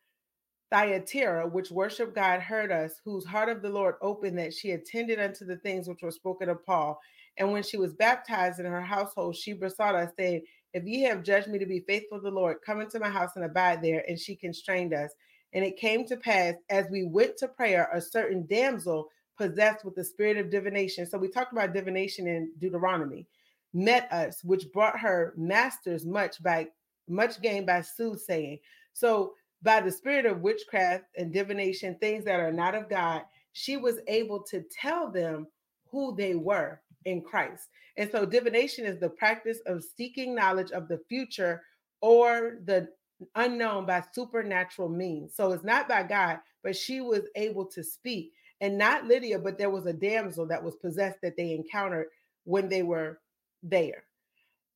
Thyatira, 0.70 1.46
which 1.48 1.70
worshiped 1.70 2.14
God, 2.14 2.40
heard 2.40 2.70
us, 2.72 3.00
whose 3.04 3.24
heart 3.24 3.48
of 3.48 3.60
the 3.60 3.68
Lord 3.68 3.96
opened 4.00 4.38
that 4.38 4.54
she 4.54 4.70
attended 4.70 5.18
unto 5.18 5.44
the 5.44 5.56
things 5.56 5.88
which 5.88 6.02
were 6.02 6.10
spoken 6.10 6.48
of 6.48 6.64
Paul. 6.64 6.98
And 7.38 7.52
when 7.52 7.62
she 7.62 7.76
was 7.76 7.94
baptized 7.94 8.60
in 8.60 8.66
her 8.66 8.80
household, 8.80 9.36
she 9.36 9.52
besought 9.52 9.94
us, 9.94 10.10
saying, 10.16 10.42
If 10.72 10.84
ye 10.84 11.02
have 11.02 11.22
judged 11.24 11.48
me 11.48 11.58
to 11.58 11.66
be 11.66 11.80
faithful 11.80 12.18
to 12.18 12.22
the 12.22 12.30
Lord, 12.30 12.58
come 12.64 12.80
into 12.80 13.00
my 13.00 13.10
house 13.10 13.32
and 13.36 13.44
abide 13.44 13.82
there. 13.82 14.04
And 14.08 14.18
she 14.18 14.36
constrained 14.36 14.94
us. 14.94 15.10
And 15.52 15.64
it 15.64 15.76
came 15.76 16.06
to 16.06 16.16
pass, 16.16 16.54
as 16.68 16.86
we 16.90 17.04
went 17.04 17.36
to 17.38 17.48
prayer, 17.48 17.88
a 17.92 18.00
certain 18.00 18.46
damsel 18.46 19.08
possessed 19.36 19.84
with 19.84 19.94
the 19.94 20.04
spirit 20.04 20.36
of 20.36 20.50
divination. 20.50 21.06
So 21.06 21.18
we 21.18 21.28
talked 21.28 21.52
about 21.52 21.72
divination 21.72 22.26
in 22.26 22.52
Deuteronomy, 22.58 23.26
met 23.72 24.10
us, 24.12 24.44
which 24.44 24.70
brought 24.72 24.98
her 24.98 25.34
masters 25.36 26.04
much 26.04 26.42
by 26.42 26.68
much 27.08 27.40
gain 27.42 27.66
by 27.66 27.80
soothsaying. 27.80 28.58
So 28.92 29.32
by 29.62 29.80
the 29.80 29.90
spirit 29.90 30.26
of 30.26 30.40
witchcraft 30.40 31.04
and 31.16 31.32
divination, 31.32 31.96
things 31.96 32.24
that 32.24 32.40
are 32.40 32.52
not 32.52 32.74
of 32.74 32.88
God, 32.88 33.22
she 33.52 33.76
was 33.76 33.98
able 34.06 34.42
to 34.44 34.64
tell 34.70 35.10
them 35.10 35.46
who 35.90 36.14
they 36.14 36.34
were 36.34 36.80
in 37.04 37.22
Christ. 37.22 37.68
And 37.96 38.10
so 38.10 38.24
divination 38.24 38.86
is 38.86 39.00
the 39.00 39.10
practice 39.10 39.58
of 39.66 39.82
seeking 39.82 40.34
knowledge 40.34 40.70
of 40.70 40.86
the 40.88 41.00
future 41.08 41.62
or 42.00 42.58
the 42.64 42.88
unknown 43.34 43.86
by 43.86 44.02
supernatural 44.12 44.88
means. 44.88 45.34
So 45.34 45.52
it's 45.52 45.64
not 45.64 45.88
by 45.88 46.02
God, 46.02 46.38
but 46.62 46.76
she 46.76 47.00
was 47.00 47.22
able 47.36 47.64
to 47.66 47.82
speak. 47.82 48.32
And 48.60 48.76
not 48.76 49.06
Lydia, 49.06 49.38
but 49.38 49.56
there 49.56 49.70
was 49.70 49.86
a 49.86 49.92
damsel 49.92 50.46
that 50.46 50.62
was 50.62 50.76
possessed 50.76 51.18
that 51.22 51.36
they 51.36 51.52
encountered 51.52 52.08
when 52.44 52.68
they 52.68 52.82
were 52.82 53.20
there. 53.62 54.04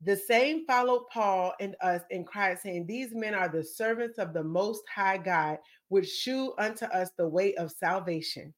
The 0.02 0.16
same 0.16 0.66
followed 0.66 1.06
Paul 1.10 1.54
and 1.60 1.76
us 1.80 2.02
in 2.10 2.24
Christ, 2.24 2.62
saying, 2.62 2.86
These 2.86 3.14
men 3.14 3.34
are 3.34 3.48
the 3.48 3.62
servants 3.62 4.18
of 4.18 4.32
the 4.32 4.42
Most 4.42 4.82
High 4.94 5.18
God, 5.18 5.58
which 5.88 6.08
shew 6.08 6.52
unto 6.58 6.84
us 6.86 7.10
the 7.16 7.28
way 7.28 7.54
of 7.54 7.70
salvation. 7.70 8.52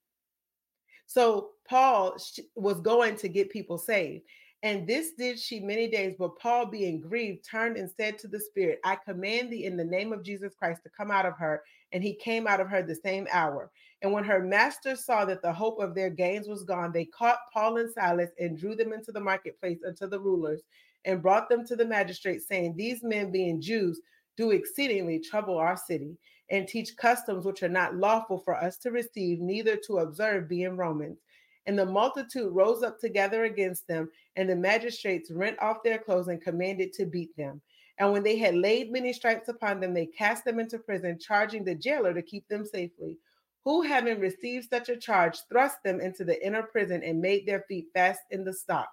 So 1.07 1.51
Paul 1.69 2.17
was 2.57 2.81
going 2.81 3.17
to 3.17 3.29
get 3.29 3.51
people 3.51 3.79
saved. 3.79 4.25
And 4.63 4.87
this 4.87 5.13
did 5.13 5.39
she 5.39 5.61
many 5.61 5.89
days, 5.89 6.15
but 6.19 6.39
Paul, 6.39 6.67
being 6.67 7.01
grieved, 7.01 7.45
turned 7.49 7.77
and 7.77 7.91
said 7.91 8.19
to 8.19 8.29
the 8.29 8.41
Spirit, 8.41 8.81
I 8.85 8.97
command 8.97 9.53
thee 9.53 9.65
in 9.65 9.77
the 9.77 9.85
name 9.85 10.13
of 10.13 10.25
Jesus 10.25 10.55
Christ 10.55 10.83
to 10.83 10.91
come 10.91 11.11
out 11.11 11.27
of 11.27 11.37
her. 11.39 11.63
And 11.93 12.03
he 12.03 12.15
came 12.15 12.47
out 12.47 12.61
of 12.61 12.69
her 12.69 12.83
the 12.83 12.97
same 12.97 13.29
hour. 13.31 13.71
And 14.03 14.13
when 14.13 14.25
her 14.25 14.41
masters 14.41 15.05
saw 15.05 15.25
that 15.27 15.43
the 15.43 15.53
hope 15.53 15.79
of 15.79 15.95
their 15.95 16.11
gains 16.11 16.49
was 16.49 16.65
gone, 16.65 16.91
they 16.93 17.05
caught 17.05 17.39
Paul 17.53 17.77
and 17.77 17.93
Silas 17.93 18.31
and 18.39 18.59
drew 18.59 18.75
them 18.75 18.93
into 18.93 19.13
the 19.13 19.21
marketplace 19.21 19.79
unto 19.87 20.07
the 20.07 20.21
rulers 20.21 20.63
and 21.05 21.23
brought 21.23 21.49
them 21.49 21.65
to 21.67 21.77
the 21.77 21.87
magistrates, 21.87 22.49
saying, 22.49 22.75
These 22.77 23.03
men, 23.03 23.31
being 23.31 23.61
Jews, 23.61 24.01
do 24.37 24.51
exceedingly 24.51 25.21
trouble 25.21 25.57
our 25.59 25.77
city 25.77 26.19
and 26.51 26.69
teach 26.69 26.97
customs 26.97 27.45
which 27.45 27.63
are 27.63 27.69
not 27.69 27.97
lawful 27.97 28.39
for 28.39 28.55
us 28.55 28.77
to 28.79 28.91
receive, 28.91 29.41
neither 29.41 29.77
to 29.87 29.99
observe, 29.99 30.49
being 30.49 30.77
Romans. 30.77 31.19
And 31.67 31.79
the 31.79 31.87
multitude 31.87 32.55
rose 32.55 32.83
up 32.83 33.01
together 33.01 33.45
against 33.45 33.89
them, 33.89 34.11
and 34.37 34.49
the 34.49 34.57
magistrates 34.57 35.31
rent 35.31 35.59
off 35.61 35.83
their 35.83 35.99
clothes 35.99 36.29
and 36.29 36.41
commanded 36.41 36.93
to 36.95 37.07
beat 37.07 37.37
them. 37.37 37.61
And 37.99 38.13
when 38.13 38.23
they 38.23 38.37
had 38.37 38.55
laid 38.55 38.93
many 38.93 39.13
stripes 39.13 39.49
upon 39.49 39.81
them, 39.81 39.95
they 39.95 40.07
cast 40.07 40.45
them 40.45 40.61
into 40.61 40.79
prison, 40.79 41.19
charging 41.19 41.65
the 41.65 41.75
jailer 41.75 42.13
to 42.15 42.23
keep 42.23 42.47
them 42.49 42.65
safely. 42.65 43.19
Who, 43.65 43.83
having 43.83 44.21
received 44.21 44.69
such 44.71 44.91
a 44.91 44.97
charge, 44.97 45.39
thrust 45.49 45.83
them 45.83 46.01
into 46.01 46.23
the 46.23 46.45
inner 46.47 46.63
prison 46.63 47.03
and 47.03 47.21
made 47.21 47.47
their 47.47 47.65
feet 47.67 47.87
fast 47.95 48.21
in 48.31 48.45
the 48.45 48.53
stocks. 48.53 48.93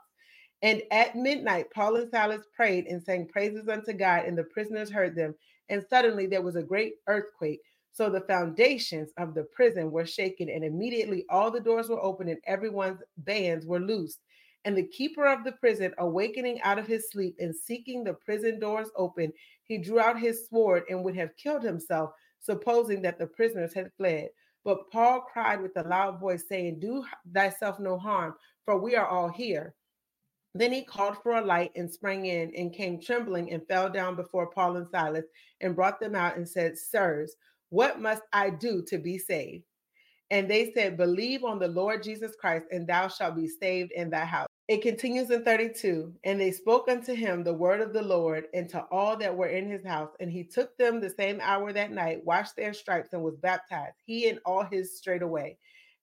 And 0.63 0.81
at 0.91 1.15
midnight, 1.15 1.65
Paul 1.75 1.97
and 1.97 2.09
Silas 2.09 2.45
prayed 2.55 2.87
and 2.87 3.03
sang 3.03 3.27
praises 3.27 3.67
unto 3.67 3.93
God, 3.93 4.25
and 4.25 4.37
the 4.37 4.45
prisoners 4.45 4.89
heard 4.89 5.13
them. 5.13 5.35
And 5.69 5.85
suddenly 5.89 6.25
there 6.25 6.41
was 6.41 6.55
a 6.55 6.63
great 6.63 6.93
earthquake. 7.07 7.61
So 7.93 8.09
the 8.09 8.21
foundations 8.21 9.11
of 9.17 9.35
the 9.35 9.43
prison 9.43 9.91
were 9.91 10.05
shaken, 10.05 10.49
and 10.49 10.63
immediately 10.63 11.25
all 11.29 11.51
the 11.51 11.59
doors 11.59 11.89
were 11.89 12.03
opened, 12.03 12.31
and 12.31 12.39
everyone's 12.45 13.01
bands 13.17 13.67
were 13.67 13.79
loosed. 13.79 14.19
And 14.65 14.75
the 14.75 14.87
keeper 14.87 15.27
of 15.27 15.43
the 15.43 15.51
prison, 15.51 15.93
awakening 15.99 16.59
out 16.61 16.79
of 16.79 16.87
his 16.87 17.11
sleep 17.11 17.35
and 17.39 17.55
seeking 17.55 18.03
the 18.03 18.13
prison 18.13 18.59
doors 18.59 18.89
open, 18.95 19.31
he 19.63 19.77
drew 19.77 19.99
out 19.99 20.19
his 20.19 20.47
sword 20.49 20.83
and 20.89 21.03
would 21.03 21.15
have 21.15 21.37
killed 21.37 21.61
himself, 21.61 22.11
supposing 22.39 23.01
that 23.03 23.19
the 23.19 23.27
prisoners 23.27 23.73
had 23.73 23.91
fled. 23.95 24.29
But 24.63 24.89
Paul 24.89 25.21
cried 25.21 25.61
with 25.61 25.77
a 25.77 25.87
loud 25.87 26.19
voice, 26.19 26.45
saying, 26.49 26.79
Do 26.79 27.05
thyself 27.31 27.79
no 27.79 27.99
harm, 27.99 28.33
for 28.65 28.77
we 28.77 28.95
are 28.95 29.07
all 29.07 29.29
here. 29.29 29.75
Then 30.55 30.71
he 30.71 30.83
called 30.83 31.17
for 31.21 31.33
a 31.33 31.45
light 31.45 31.71
and 31.75 31.91
sprang 31.91 32.25
in 32.25 32.53
and 32.55 32.73
came 32.73 33.01
trembling 33.01 33.51
and 33.51 33.67
fell 33.67 33.89
down 33.89 34.15
before 34.15 34.51
Paul 34.51 34.77
and 34.77 34.87
Silas 34.89 35.25
and 35.61 35.75
brought 35.75 35.99
them 35.99 36.15
out 36.15 36.37
and 36.37 36.47
said, 36.47 36.77
Sirs, 36.77 37.35
what 37.73 37.99
must 37.99 38.21
I 38.31 38.51
do 38.51 38.83
to 38.83 38.99
be 38.99 39.17
saved? 39.17 39.63
And 40.29 40.49
they 40.49 40.71
said, 40.73 40.95
Believe 40.95 41.43
on 41.43 41.57
the 41.57 41.67
Lord 41.67 42.03
Jesus 42.03 42.35
Christ, 42.39 42.65
and 42.71 42.85
thou 42.87 43.07
shalt 43.07 43.35
be 43.35 43.47
saved 43.47 43.91
in 43.93 44.11
thy 44.11 44.25
house. 44.25 44.47
It 44.67 44.83
continues 44.83 45.31
in 45.31 45.43
32. 45.43 46.13
And 46.23 46.39
they 46.39 46.51
spoke 46.51 46.87
unto 46.87 47.15
him 47.15 47.43
the 47.43 47.53
word 47.53 47.81
of 47.81 47.91
the 47.91 48.03
Lord 48.03 48.45
and 48.53 48.69
to 48.69 48.85
all 48.91 49.17
that 49.17 49.35
were 49.35 49.47
in 49.47 49.69
his 49.69 49.83
house. 49.83 50.11
And 50.19 50.31
he 50.31 50.43
took 50.43 50.77
them 50.77 51.01
the 51.01 51.09
same 51.09 51.39
hour 51.41 51.73
that 51.73 51.91
night, 51.91 52.23
washed 52.23 52.55
their 52.55 52.73
stripes, 52.73 53.09
and 53.11 53.23
was 53.23 53.37
baptized, 53.37 53.95
he 54.05 54.29
and 54.29 54.37
all 54.45 54.63
his 54.63 54.95
straightway. 54.95 55.57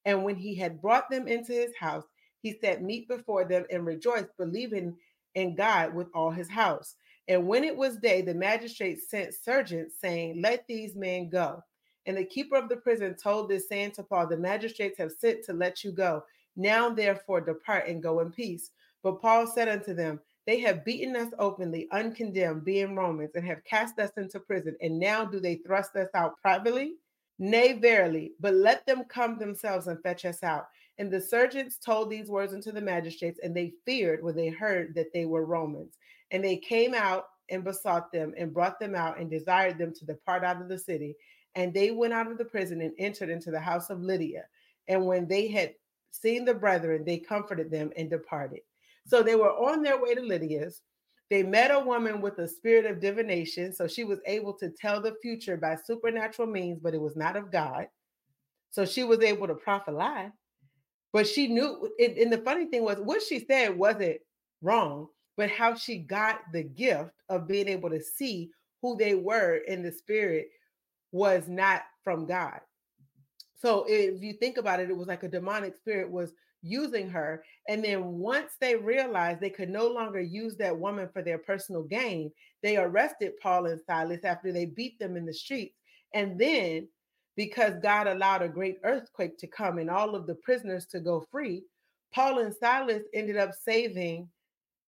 And 0.04 0.24
when 0.24 0.34
he 0.34 0.56
had 0.56 0.82
brought 0.82 1.08
them 1.08 1.28
into 1.28 1.52
his 1.52 1.74
house, 1.78 2.04
he 2.42 2.58
set 2.60 2.82
meat 2.82 3.06
before 3.06 3.44
them 3.44 3.64
and 3.70 3.86
rejoiced, 3.86 4.36
believing 4.36 4.96
in 5.36 5.54
God 5.54 5.94
with 5.94 6.08
all 6.14 6.32
his 6.32 6.50
house. 6.50 6.96
And 7.30 7.46
when 7.46 7.62
it 7.62 7.76
was 7.76 7.96
day, 7.96 8.22
the 8.22 8.34
magistrates 8.34 9.08
sent 9.08 9.32
sergeants, 9.34 9.94
saying, 10.00 10.42
Let 10.42 10.66
these 10.66 10.96
men 10.96 11.28
go. 11.28 11.62
And 12.06 12.16
the 12.16 12.24
keeper 12.24 12.56
of 12.56 12.68
the 12.68 12.78
prison 12.78 13.14
told 13.14 13.48
this, 13.48 13.68
saying 13.68 13.92
to 13.92 14.02
Paul, 14.02 14.26
The 14.26 14.36
magistrates 14.36 14.98
have 14.98 15.12
sent 15.12 15.44
to 15.44 15.52
let 15.52 15.84
you 15.84 15.92
go. 15.92 16.24
Now, 16.56 16.90
therefore, 16.90 17.40
depart 17.40 17.86
and 17.86 18.02
go 18.02 18.18
in 18.18 18.32
peace. 18.32 18.72
But 19.04 19.22
Paul 19.22 19.46
said 19.46 19.68
unto 19.68 19.94
them, 19.94 20.18
They 20.44 20.58
have 20.58 20.84
beaten 20.84 21.14
us 21.14 21.32
openly, 21.38 21.86
uncondemned, 21.92 22.64
being 22.64 22.96
Romans, 22.96 23.30
and 23.36 23.46
have 23.46 23.62
cast 23.62 24.00
us 24.00 24.10
into 24.16 24.40
prison. 24.40 24.74
And 24.80 24.98
now 24.98 25.24
do 25.24 25.38
they 25.38 25.54
thrust 25.64 25.94
us 25.94 26.08
out 26.14 26.34
privately? 26.42 26.94
Nay, 27.38 27.74
verily, 27.74 28.32
but 28.40 28.54
let 28.54 28.84
them 28.86 29.04
come 29.04 29.38
themselves 29.38 29.86
and 29.86 30.02
fetch 30.02 30.24
us 30.24 30.42
out. 30.42 30.66
And 30.98 31.12
the 31.12 31.20
sergeants 31.20 31.78
told 31.78 32.10
these 32.10 32.28
words 32.28 32.52
unto 32.52 32.72
the 32.72 32.80
magistrates, 32.80 33.38
and 33.40 33.56
they 33.56 33.72
feared 33.86 34.20
when 34.20 34.34
they 34.34 34.48
heard 34.48 34.96
that 34.96 35.12
they 35.14 35.26
were 35.26 35.46
Romans. 35.46 35.96
And 36.30 36.44
they 36.44 36.56
came 36.56 36.94
out 36.94 37.26
and 37.50 37.64
besought 37.64 38.12
them 38.12 38.32
and 38.36 38.54
brought 38.54 38.78
them 38.78 38.94
out 38.94 39.18
and 39.18 39.30
desired 39.30 39.78
them 39.78 39.92
to 39.94 40.06
depart 40.06 40.44
out 40.44 40.60
of 40.60 40.68
the 40.68 40.78
city. 40.78 41.16
And 41.54 41.74
they 41.74 41.90
went 41.90 42.12
out 42.12 42.30
of 42.30 42.38
the 42.38 42.44
prison 42.44 42.80
and 42.80 42.92
entered 42.98 43.28
into 43.28 43.50
the 43.50 43.60
house 43.60 43.90
of 43.90 44.00
Lydia. 44.00 44.44
And 44.88 45.06
when 45.06 45.26
they 45.26 45.48
had 45.48 45.74
seen 46.12 46.44
the 46.44 46.54
brethren, 46.54 47.04
they 47.04 47.18
comforted 47.18 47.70
them 47.70 47.90
and 47.96 48.08
departed. 48.08 48.60
So 49.06 49.22
they 49.22 49.34
were 49.34 49.50
on 49.50 49.82
their 49.82 50.00
way 50.00 50.14
to 50.14 50.20
Lydia's. 50.20 50.82
They 51.28 51.42
met 51.42 51.70
a 51.70 51.78
woman 51.78 52.20
with 52.20 52.38
a 52.38 52.48
spirit 52.48 52.86
of 52.86 53.00
divination. 53.00 53.72
So 53.72 53.86
she 53.86 54.04
was 54.04 54.18
able 54.26 54.52
to 54.54 54.70
tell 54.70 55.00
the 55.00 55.16
future 55.22 55.56
by 55.56 55.76
supernatural 55.76 56.48
means, 56.48 56.80
but 56.80 56.94
it 56.94 57.00
was 57.00 57.16
not 57.16 57.36
of 57.36 57.52
God. 57.52 57.88
So 58.70 58.84
she 58.84 59.04
was 59.04 59.20
able 59.20 59.46
to 59.48 59.54
prophesy. 59.54 60.32
But 61.12 61.26
she 61.26 61.48
knew 61.48 61.90
and 61.98 62.32
the 62.32 62.38
funny 62.38 62.66
thing 62.66 62.84
was 62.84 62.98
what 62.98 63.22
she 63.22 63.44
said 63.44 63.76
wasn't 63.76 64.18
wrong, 64.62 65.08
but 65.36 65.50
how 65.50 65.74
she 65.74 65.98
got 65.98 66.40
the 66.52 66.62
gift 66.62 67.12
of 67.28 67.48
being 67.48 67.68
able 67.68 67.90
to 67.90 68.00
see 68.00 68.50
who 68.82 68.96
they 68.96 69.14
were 69.14 69.56
in 69.68 69.82
the 69.82 69.92
spirit 69.92 70.48
was 71.12 71.48
not 71.48 71.82
from 72.02 72.26
God. 72.26 72.60
So 73.54 73.84
if 73.88 74.22
you 74.22 74.32
think 74.34 74.56
about 74.56 74.80
it, 74.80 74.90
it 74.90 74.96
was 74.96 75.08
like 75.08 75.22
a 75.22 75.28
demonic 75.28 75.76
spirit 75.76 76.10
was 76.10 76.32
using 76.62 77.08
her. 77.10 77.44
And 77.68 77.84
then 77.84 78.18
once 78.18 78.52
they 78.60 78.76
realized 78.76 79.40
they 79.40 79.50
could 79.50 79.68
no 79.68 79.86
longer 79.86 80.20
use 80.20 80.56
that 80.56 80.76
woman 80.76 81.08
for 81.12 81.22
their 81.22 81.38
personal 81.38 81.82
gain, 81.82 82.32
they 82.62 82.76
arrested 82.76 83.32
Paul 83.42 83.66
and 83.66 83.80
Silas 83.86 84.24
after 84.24 84.52
they 84.52 84.66
beat 84.66 84.98
them 84.98 85.16
in 85.16 85.26
the 85.26 85.34
streets. 85.34 85.76
And 86.14 86.38
then 86.38 86.88
because 87.36 87.74
God 87.82 88.06
allowed 88.06 88.42
a 88.42 88.48
great 88.48 88.78
earthquake 88.84 89.38
to 89.38 89.46
come 89.46 89.78
and 89.78 89.90
all 89.90 90.14
of 90.14 90.26
the 90.26 90.34
prisoners 90.34 90.86
to 90.86 91.00
go 91.00 91.24
free, 91.30 91.62
Paul 92.12 92.40
and 92.40 92.54
Silas 92.54 93.02
ended 93.14 93.36
up 93.36 93.52
saving 93.54 94.28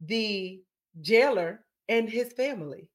the 0.06 0.60
jailer 1.00 1.64
and 1.88 2.08
his 2.08 2.32
family. 2.32 2.88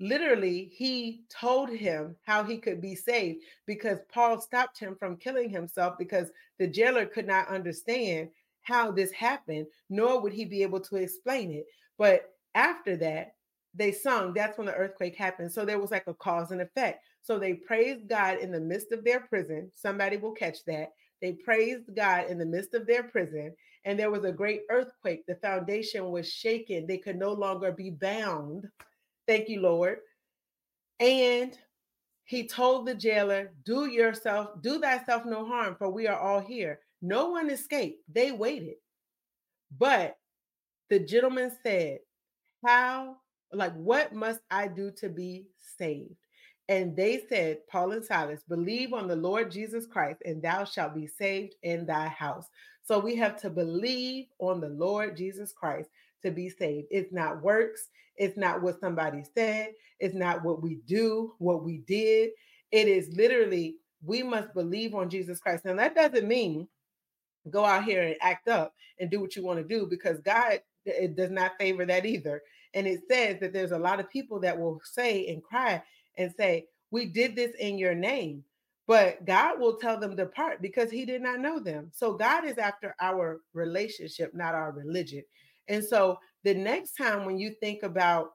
Literally, 0.00 0.72
he 0.74 1.22
told 1.30 1.70
him 1.70 2.16
how 2.22 2.42
he 2.42 2.58
could 2.58 2.80
be 2.80 2.94
saved 2.94 3.42
because 3.66 4.00
Paul 4.12 4.40
stopped 4.40 4.78
him 4.78 4.96
from 4.98 5.16
killing 5.16 5.48
himself 5.48 5.94
because 5.98 6.30
the 6.58 6.66
jailer 6.66 7.06
could 7.06 7.26
not 7.26 7.48
understand 7.48 8.28
how 8.62 8.90
this 8.90 9.12
happened, 9.12 9.66
nor 9.88 10.20
would 10.20 10.32
he 10.32 10.44
be 10.44 10.62
able 10.62 10.80
to 10.80 10.96
explain 10.96 11.52
it. 11.52 11.66
But 11.96 12.30
after 12.54 12.96
that, 12.96 13.34
they 13.74 13.92
sung, 13.92 14.32
that's 14.32 14.56
when 14.56 14.66
the 14.66 14.74
earthquake 14.74 15.16
happened. 15.16 15.52
So 15.52 15.64
there 15.64 15.78
was 15.78 15.90
like 15.90 16.06
a 16.06 16.14
cause 16.14 16.50
and 16.50 16.60
effect. 16.60 17.04
So 17.22 17.38
they 17.38 17.54
praised 17.54 18.08
God 18.08 18.38
in 18.38 18.52
the 18.52 18.60
midst 18.60 18.92
of 18.92 19.04
their 19.04 19.20
prison. 19.20 19.70
Somebody 19.74 20.16
will 20.16 20.32
catch 20.32 20.64
that. 20.66 20.92
They 21.20 21.32
praised 21.32 21.94
God 21.94 22.26
in 22.28 22.38
the 22.38 22.46
midst 22.46 22.74
of 22.74 22.86
their 22.86 23.02
prison, 23.02 23.54
and 23.84 23.98
there 23.98 24.10
was 24.10 24.24
a 24.24 24.32
great 24.32 24.62
earthquake. 24.70 25.26
The 25.26 25.36
foundation 25.36 26.10
was 26.10 26.30
shaken. 26.30 26.86
They 26.86 26.98
could 26.98 27.16
no 27.16 27.32
longer 27.32 27.70
be 27.70 27.90
bound. 27.90 28.68
Thank 29.26 29.48
you, 29.48 29.60
Lord. 29.60 29.98
And 31.00 31.56
he 32.24 32.46
told 32.46 32.86
the 32.86 32.94
jailer, 32.94 33.52
Do 33.64 33.86
yourself, 33.86 34.62
do 34.62 34.80
thyself 34.80 35.24
no 35.26 35.44
harm, 35.44 35.76
for 35.78 35.90
we 35.90 36.06
are 36.06 36.18
all 36.18 36.40
here. 36.40 36.80
No 37.02 37.30
one 37.30 37.50
escaped. 37.50 38.02
They 38.10 38.32
waited. 38.32 38.76
But 39.76 40.16
the 40.88 41.00
gentleman 41.00 41.52
said, 41.62 41.98
How, 42.64 43.16
like, 43.52 43.74
what 43.74 44.14
must 44.14 44.40
I 44.50 44.68
do 44.68 44.90
to 44.98 45.10
be 45.10 45.46
saved? 45.76 46.14
And 46.68 46.96
they 46.96 47.22
said, 47.28 47.58
Paul 47.68 47.92
and 47.92 48.04
Silas, 48.04 48.42
believe 48.48 48.94
on 48.94 49.06
the 49.06 49.16
Lord 49.16 49.50
Jesus 49.50 49.86
Christ, 49.86 50.22
and 50.24 50.42
thou 50.42 50.64
shalt 50.64 50.94
be 50.94 51.06
saved 51.06 51.54
in 51.62 51.84
thy 51.84 52.08
house. 52.08 52.46
So 52.82 52.98
we 52.98 53.14
have 53.16 53.40
to 53.42 53.50
believe 53.50 54.26
on 54.38 54.60
the 54.60 54.70
Lord 54.70 55.16
Jesus 55.16 55.52
Christ 55.52 55.90
to 56.22 56.30
be 56.30 56.48
saved. 56.48 56.88
It's 56.90 57.12
not 57.12 57.42
works, 57.42 57.88
it's 58.16 58.36
not 58.36 58.62
what 58.62 58.80
somebody 58.80 59.24
said, 59.34 59.72
it's 60.00 60.14
not 60.14 60.42
what 60.42 60.62
we 60.62 60.76
do, 60.86 61.34
what 61.38 61.64
we 61.64 61.78
did. 61.78 62.30
It 62.72 62.88
is 62.88 63.14
literally, 63.14 63.76
we 64.02 64.22
must 64.22 64.54
believe 64.54 64.94
on 64.94 65.10
Jesus 65.10 65.40
Christ. 65.40 65.64
Now, 65.64 65.74
that 65.76 65.94
doesn't 65.94 66.26
mean 66.26 66.66
go 67.50 67.64
out 67.64 67.84
here 67.84 68.02
and 68.02 68.16
act 68.22 68.48
up 68.48 68.72
and 68.98 69.10
do 69.10 69.20
what 69.20 69.36
you 69.36 69.44
want 69.44 69.58
to 69.58 69.64
do 69.64 69.86
because 69.86 70.18
God 70.20 70.60
it 70.86 71.16
does 71.16 71.30
not 71.30 71.52
favor 71.58 71.86
that 71.86 72.04
either. 72.04 72.42
And 72.74 72.86
it 72.86 73.00
says 73.10 73.38
that 73.40 73.52
there's 73.52 73.72
a 73.72 73.78
lot 73.78 74.00
of 74.00 74.10
people 74.10 74.40
that 74.40 74.58
will 74.58 74.80
say 74.84 75.26
and 75.28 75.42
cry 75.42 75.82
and 76.16 76.32
say, 76.36 76.66
We 76.90 77.06
did 77.06 77.36
this 77.36 77.54
in 77.58 77.78
your 77.78 77.94
name. 77.94 78.44
But 78.86 79.24
God 79.24 79.58
will 79.58 79.76
tell 79.76 79.98
them 79.98 80.14
depart 80.14 80.60
because 80.60 80.90
he 80.90 81.06
did 81.06 81.22
not 81.22 81.40
know 81.40 81.58
them. 81.58 81.90
So 81.92 82.12
God 82.12 82.44
is 82.44 82.58
after 82.58 82.94
our 83.00 83.40
relationship, 83.54 84.34
not 84.34 84.54
our 84.54 84.72
religion. 84.72 85.22
And 85.68 85.82
so 85.82 86.18
the 86.42 86.54
next 86.54 86.94
time 86.94 87.24
when 87.24 87.38
you 87.38 87.54
think 87.60 87.82
about 87.82 88.32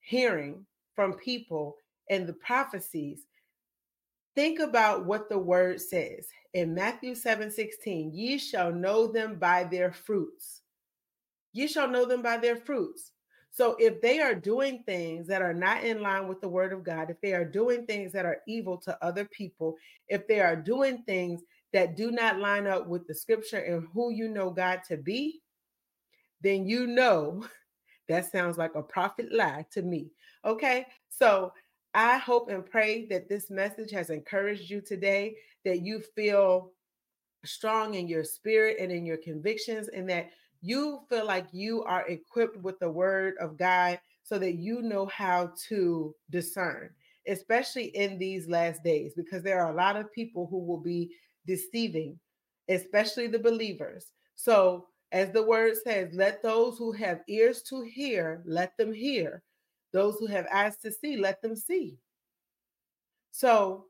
hearing 0.00 0.64
from 0.94 1.14
people 1.14 1.76
and 2.08 2.26
the 2.26 2.34
prophecies, 2.34 3.26
think 4.36 4.60
about 4.60 5.06
what 5.06 5.28
the 5.28 5.38
word 5.38 5.80
says 5.80 6.28
in 6.54 6.72
Matthew 6.72 7.16
7 7.16 7.50
16. 7.50 8.12
Ye 8.14 8.38
shall 8.38 8.72
know 8.72 9.08
them 9.08 9.36
by 9.40 9.64
their 9.64 9.92
fruits. 9.92 10.62
Ye 11.52 11.66
shall 11.66 11.88
know 11.88 12.04
them 12.04 12.22
by 12.22 12.36
their 12.36 12.56
fruits. 12.56 13.10
So 13.50 13.76
if 13.78 14.00
they 14.00 14.20
are 14.20 14.34
doing 14.34 14.82
things 14.86 15.26
that 15.26 15.42
are 15.42 15.54
not 15.54 15.84
in 15.84 16.00
line 16.02 16.28
with 16.28 16.40
the 16.40 16.48
word 16.48 16.72
of 16.72 16.84
God, 16.84 17.10
if 17.10 17.20
they 17.20 17.32
are 17.32 17.44
doing 17.44 17.84
things 17.84 18.12
that 18.12 18.24
are 18.24 18.38
evil 18.46 18.76
to 18.78 19.04
other 19.04 19.24
people, 19.26 19.76
if 20.08 20.26
they 20.28 20.40
are 20.40 20.56
doing 20.56 21.02
things 21.04 21.42
that 21.72 21.96
do 21.96 22.10
not 22.10 22.38
line 22.38 22.66
up 22.66 22.86
with 22.86 23.06
the 23.06 23.14
scripture 23.14 23.58
and 23.58 23.88
who 23.92 24.10
you 24.10 24.28
know 24.28 24.50
God 24.50 24.80
to 24.88 24.96
be, 24.96 25.40
then 26.40 26.66
you 26.66 26.86
know 26.86 27.44
that 28.08 28.30
sounds 28.30 28.56
like 28.56 28.74
a 28.74 28.82
prophet 28.82 29.32
lie 29.32 29.66
to 29.72 29.82
me. 29.82 30.10
Okay. 30.44 30.86
So 31.08 31.52
I 31.92 32.18
hope 32.18 32.48
and 32.50 32.64
pray 32.64 33.06
that 33.06 33.28
this 33.28 33.50
message 33.50 33.90
has 33.90 34.10
encouraged 34.10 34.70
you 34.70 34.80
today, 34.80 35.34
that 35.64 35.82
you 35.82 36.02
feel 36.14 36.72
strong 37.44 37.94
in 37.94 38.06
your 38.06 38.22
spirit 38.24 38.76
and 38.78 38.92
in 38.92 39.04
your 39.04 39.16
convictions, 39.16 39.88
and 39.88 40.08
that 40.08 40.30
you 40.60 41.00
feel 41.08 41.26
like 41.26 41.46
you 41.52 41.82
are 41.84 42.06
equipped 42.06 42.58
with 42.58 42.78
the 42.78 42.90
word 42.90 43.34
of 43.40 43.56
God 43.56 43.98
so 44.22 44.38
that 44.38 44.54
you 44.54 44.82
know 44.82 45.06
how 45.06 45.52
to 45.68 46.14
discern, 46.30 46.90
especially 47.26 47.86
in 47.96 48.18
these 48.18 48.48
last 48.48 48.82
days, 48.84 49.12
because 49.16 49.42
there 49.42 49.62
are 49.62 49.72
a 49.72 49.76
lot 49.76 49.96
of 49.96 50.12
people 50.12 50.46
who 50.50 50.58
will 50.58 50.80
be 50.80 51.10
deceiving, 51.46 52.18
especially 52.68 53.26
the 53.26 53.38
believers. 53.38 54.12
So, 54.36 54.86
as 55.12 55.32
the 55.32 55.42
word 55.42 55.74
says, 55.82 56.10
let 56.12 56.42
those 56.42 56.78
who 56.78 56.92
have 56.92 57.22
ears 57.26 57.62
to 57.62 57.82
hear, 57.82 58.42
let 58.46 58.76
them 58.76 58.92
hear. 58.92 59.42
Those 59.92 60.16
who 60.20 60.26
have 60.26 60.46
eyes 60.52 60.76
to 60.78 60.92
see, 60.92 61.16
let 61.16 61.42
them 61.42 61.56
see. 61.56 61.96
So, 63.32 63.86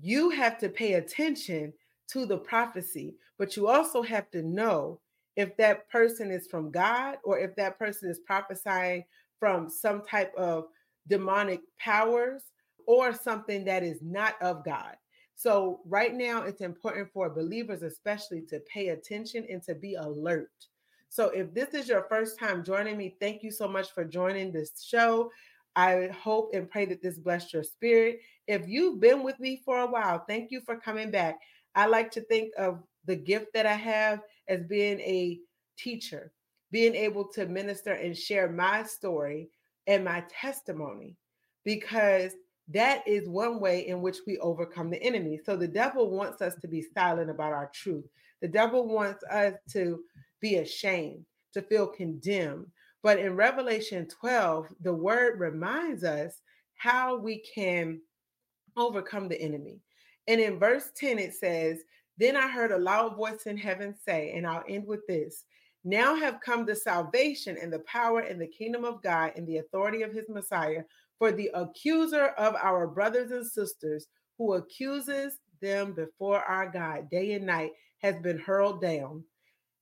you 0.00 0.30
have 0.30 0.58
to 0.58 0.68
pay 0.68 0.94
attention 0.94 1.72
to 2.08 2.26
the 2.26 2.38
prophecy, 2.38 3.14
but 3.38 3.56
you 3.56 3.68
also 3.68 4.02
have 4.02 4.30
to 4.30 4.42
know 4.42 5.00
if 5.38 5.56
that 5.56 5.88
person 5.88 6.32
is 6.32 6.48
from 6.48 6.68
God 6.68 7.18
or 7.22 7.38
if 7.38 7.54
that 7.54 7.78
person 7.78 8.10
is 8.10 8.18
prophesying 8.18 9.04
from 9.38 9.70
some 9.70 10.02
type 10.02 10.34
of 10.36 10.64
demonic 11.06 11.60
powers 11.78 12.42
or 12.88 13.14
something 13.14 13.64
that 13.64 13.84
is 13.84 14.00
not 14.02 14.34
of 14.42 14.64
God. 14.64 14.96
So, 15.36 15.78
right 15.86 16.12
now, 16.12 16.42
it's 16.42 16.60
important 16.60 17.12
for 17.12 17.30
believers, 17.30 17.82
especially, 17.82 18.42
to 18.48 18.58
pay 18.72 18.88
attention 18.88 19.46
and 19.48 19.62
to 19.62 19.76
be 19.76 19.94
alert. 19.94 20.50
So, 21.08 21.28
if 21.28 21.54
this 21.54 21.72
is 21.72 21.88
your 21.88 22.06
first 22.08 22.36
time 22.36 22.64
joining 22.64 22.96
me, 22.96 23.14
thank 23.20 23.44
you 23.44 23.52
so 23.52 23.68
much 23.68 23.92
for 23.92 24.04
joining 24.04 24.50
this 24.50 24.82
show. 24.82 25.30
I 25.76 26.08
hope 26.08 26.50
and 26.52 26.68
pray 26.68 26.86
that 26.86 27.00
this 27.00 27.16
blessed 27.16 27.52
your 27.52 27.62
spirit. 27.62 28.18
If 28.48 28.66
you've 28.66 28.98
been 28.98 29.22
with 29.22 29.38
me 29.38 29.62
for 29.64 29.78
a 29.78 29.86
while, 29.86 30.24
thank 30.26 30.50
you 30.50 30.60
for 30.62 30.74
coming 30.74 31.12
back. 31.12 31.38
I 31.76 31.86
like 31.86 32.10
to 32.12 32.22
think 32.22 32.52
of 32.58 32.82
the 33.04 33.14
gift 33.14 33.52
that 33.54 33.66
I 33.66 33.74
have 33.74 34.20
as 34.48 34.62
being 34.64 35.00
a 35.00 35.38
teacher, 35.76 36.32
being 36.70 36.94
able 36.94 37.26
to 37.28 37.46
minister 37.46 37.92
and 37.92 38.16
share 38.16 38.50
my 38.50 38.82
story 38.82 39.48
and 39.86 40.04
my 40.04 40.24
testimony, 40.28 41.16
because 41.64 42.32
that 42.68 43.06
is 43.06 43.28
one 43.28 43.60
way 43.60 43.86
in 43.88 44.02
which 44.02 44.18
we 44.26 44.36
overcome 44.38 44.90
the 44.90 45.02
enemy. 45.02 45.40
So 45.44 45.56
the 45.56 45.68
devil 45.68 46.10
wants 46.10 46.42
us 46.42 46.54
to 46.56 46.68
be 46.68 46.84
silent 46.94 47.30
about 47.30 47.52
our 47.52 47.70
truth. 47.74 48.04
The 48.42 48.48
devil 48.48 48.86
wants 48.86 49.24
us 49.24 49.54
to 49.72 50.00
be 50.40 50.56
ashamed, 50.56 51.24
to 51.54 51.62
feel 51.62 51.86
condemned. 51.86 52.66
But 53.02 53.18
in 53.18 53.36
Revelation 53.36 54.06
12, 54.06 54.66
the 54.82 54.92
word 54.92 55.40
reminds 55.40 56.04
us 56.04 56.42
how 56.74 57.16
we 57.16 57.42
can 57.54 58.00
overcome 58.76 59.28
the 59.28 59.40
enemy. 59.40 59.80
And 60.26 60.40
in 60.40 60.58
verse 60.58 60.90
10, 60.94 61.18
it 61.18 61.34
says, 61.34 61.78
then 62.18 62.36
I 62.36 62.48
heard 62.48 62.72
a 62.72 62.78
loud 62.78 63.16
voice 63.16 63.44
in 63.46 63.56
heaven 63.56 63.94
say, 64.04 64.32
and 64.34 64.46
I'll 64.46 64.64
end 64.68 64.86
with 64.86 65.06
this 65.06 65.44
now 65.84 66.16
have 66.16 66.40
come 66.40 66.66
the 66.66 66.74
salvation 66.74 67.56
and 67.60 67.72
the 67.72 67.78
power 67.80 68.20
and 68.20 68.40
the 68.40 68.46
kingdom 68.46 68.84
of 68.84 69.02
God 69.02 69.32
and 69.36 69.46
the 69.46 69.58
authority 69.58 70.02
of 70.02 70.12
his 70.12 70.28
Messiah. 70.28 70.82
For 71.18 71.32
the 71.32 71.50
accuser 71.54 72.26
of 72.38 72.54
our 72.56 72.86
brothers 72.86 73.30
and 73.30 73.46
sisters 73.46 74.06
who 74.36 74.54
accuses 74.54 75.38
them 75.60 75.92
before 75.92 76.40
our 76.40 76.70
God 76.70 77.10
day 77.10 77.32
and 77.32 77.46
night 77.46 77.72
has 78.02 78.16
been 78.16 78.38
hurled 78.38 78.80
down. 78.80 79.24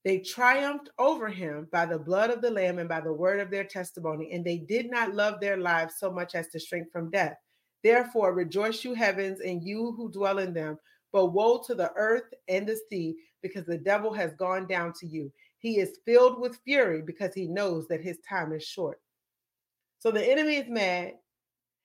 They 0.03 0.19
triumphed 0.19 0.89
over 0.97 1.27
him 1.27 1.67
by 1.71 1.85
the 1.85 1.99
blood 1.99 2.29
of 2.29 2.41
the 2.41 2.49
Lamb 2.49 2.79
and 2.79 2.89
by 2.89 3.01
the 3.01 3.13
word 3.13 3.39
of 3.39 3.51
their 3.51 3.65
testimony, 3.65 4.31
and 4.31 4.45
they 4.45 4.57
did 4.57 4.89
not 4.89 5.13
love 5.13 5.39
their 5.39 5.57
lives 5.57 5.95
so 5.99 6.11
much 6.11 6.33
as 6.33 6.47
to 6.49 6.59
shrink 6.59 6.91
from 6.91 7.11
death. 7.11 7.35
Therefore, 7.83 8.33
rejoice, 8.33 8.83
you 8.83 8.93
heavens, 8.93 9.41
and 9.41 9.61
you 9.61 9.91
who 9.91 10.09
dwell 10.09 10.39
in 10.39 10.53
them. 10.53 10.79
But 11.17 11.33
woe 11.33 11.59
to 11.65 11.73
the 11.73 11.91
earth 11.95 12.31
and 12.47 12.67
the 12.67 12.77
sea, 12.91 13.15
because 13.41 13.65
the 13.65 13.79
devil 13.79 14.13
has 14.13 14.35
gone 14.35 14.67
down 14.67 14.93
to 14.99 15.07
you. 15.07 15.33
He 15.57 15.79
is 15.79 15.97
filled 16.05 16.39
with 16.39 16.59
fury 16.63 17.01
because 17.01 17.33
he 17.33 17.47
knows 17.47 17.87
that 17.87 18.03
his 18.03 18.19
time 18.19 18.53
is 18.53 18.63
short. 18.63 19.01
So 19.97 20.11
the 20.11 20.23
enemy 20.23 20.57
is 20.57 20.69
mad. 20.69 21.13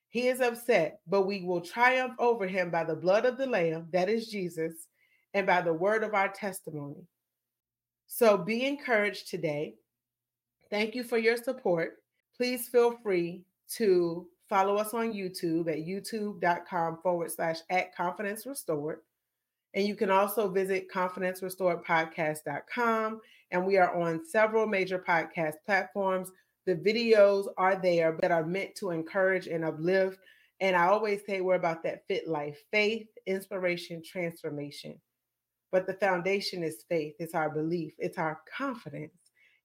He 0.09 0.27
is 0.27 0.39
upset, 0.39 0.99
but 1.07 1.23
we 1.23 1.41
will 1.41 1.61
triumph 1.61 2.13
over 2.19 2.45
him 2.45 2.69
by 2.69 2.83
the 2.83 2.95
blood 2.95 3.25
of 3.25 3.39
the 3.39 3.47
Lamb, 3.47 3.87
that 3.91 4.07
is 4.07 4.27
Jesus, 4.27 4.85
and 5.33 5.47
by 5.47 5.61
the 5.61 5.73
word 5.73 6.03
of 6.03 6.13
our 6.13 6.29
testimony. 6.29 7.07
So 8.05 8.37
be 8.37 8.67
encouraged 8.67 9.29
today. 9.29 9.73
Thank 10.69 10.93
you 10.93 11.03
for 11.03 11.17
your 11.17 11.37
support. 11.37 11.95
Please 12.37 12.67
feel 12.67 12.99
free 13.01 13.45
to 13.77 14.27
follow 14.47 14.75
us 14.75 14.93
on 14.93 15.11
YouTube 15.11 15.67
at 15.71 15.87
youtube.com 15.87 16.99
forward 17.01 17.31
slash 17.31 17.57
at 17.71 17.95
confidence 17.95 18.45
restored. 18.45 18.99
And 19.73 19.87
you 19.87 19.95
can 19.95 20.11
also 20.11 20.49
visit 20.49 20.91
confidencerestoredpodcast.com. 20.91 23.21
And 23.51 23.65
we 23.65 23.77
are 23.77 23.95
on 23.95 24.25
several 24.25 24.67
major 24.67 24.99
podcast 24.99 25.53
platforms. 25.65 26.29
The 26.65 26.75
videos 26.75 27.47
are 27.57 27.75
there 27.75 28.17
that 28.21 28.31
are 28.31 28.45
meant 28.45 28.75
to 28.75 28.91
encourage 28.91 29.47
and 29.47 29.65
uplift. 29.65 30.19
And 30.59 30.75
I 30.75 30.85
always 30.87 31.21
say 31.25 31.41
we're 31.41 31.55
about 31.55 31.81
that 31.83 32.05
fit 32.07 32.27
life 32.27 32.59
faith, 32.71 33.07
inspiration, 33.25 34.03
transformation. 34.05 34.99
But 35.71 35.87
the 35.87 35.95
foundation 35.95 36.63
is 36.63 36.85
faith, 36.87 37.15
it's 37.17 37.33
our 37.33 37.49
belief, 37.49 37.93
it's 37.97 38.19
our 38.19 38.41
confidence, 38.55 39.17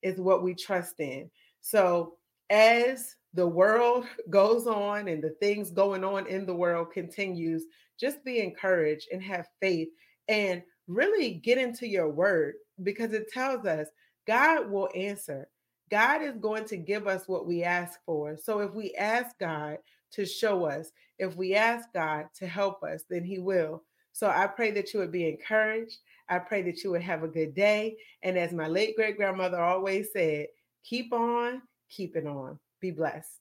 it's 0.02 0.18
what 0.18 0.42
we 0.42 0.54
trust 0.54 1.00
in. 1.00 1.30
So 1.60 2.14
as 2.48 3.14
the 3.38 3.46
world 3.46 4.04
goes 4.30 4.66
on 4.66 5.06
and 5.06 5.22
the 5.22 5.30
things 5.30 5.70
going 5.70 6.02
on 6.02 6.26
in 6.26 6.44
the 6.44 6.54
world 6.54 6.90
continues, 6.92 7.66
just 7.96 8.24
be 8.24 8.40
encouraged 8.40 9.06
and 9.12 9.22
have 9.22 9.46
faith 9.60 9.90
and 10.26 10.60
really 10.88 11.34
get 11.34 11.56
into 11.56 11.86
your 11.86 12.08
word 12.08 12.54
because 12.82 13.12
it 13.12 13.30
tells 13.32 13.64
us 13.64 13.86
God 14.26 14.68
will 14.68 14.88
answer. 14.92 15.48
God 15.88 16.20
is 16.20 16.36
going 16.38 16.64
to 16.64 16.76
give 16.76 17.06
us 17.06 17.28
what 17.28 17.46
we 17.46 17.62
ask 17.62 18.00
for. 18.04 18.36
So 18.36 18.58
if 18.58 18.74
we 18.74 18.92
ask 18.94 19.38
God 19.38 19.78
to 20.14 20.26
show 20.26 20.64
us, 20.64 20.90
if 21.20 21.36
we 21.36 21.54
ask 21.54 21.92
God 21.94 22.26
to 22.38 22.46
help 22.48 22.82
us, 22.82 23.04
then 23.08 23.22
He 23.22 23.38
will. 23.38 23.84
So 24.12 24.26
I 24.26 24.48
pray 24.48 24.72
that 24.72 24.92
you 24.92 24.98
would 24.98 25.12
be 25.12 25.28
encouraged. 25.28 25.98
I 26.28 26.40
pray 26.40 26.62
that 26.62 26.82
you 26.82 26.90
would 26.90 27.02
have 27.02 27.22
a 27.22 27.28
good 27.28 27.54
day. 27.54 27.98
And 28.24 28.36
as 28.36 28.52
my 28.52 28.66
late 28.66 28.96
great 28.96 29.16
grandmother 29.16 29.60
always 29.60 30.08
said, 30.12 30.48
keep 30.82 31.12
on 31.12 31.62
keeping 31.88 32.26
on. 32.26 32.58
Be 32.80 32.90
blessed. 32.90 33.40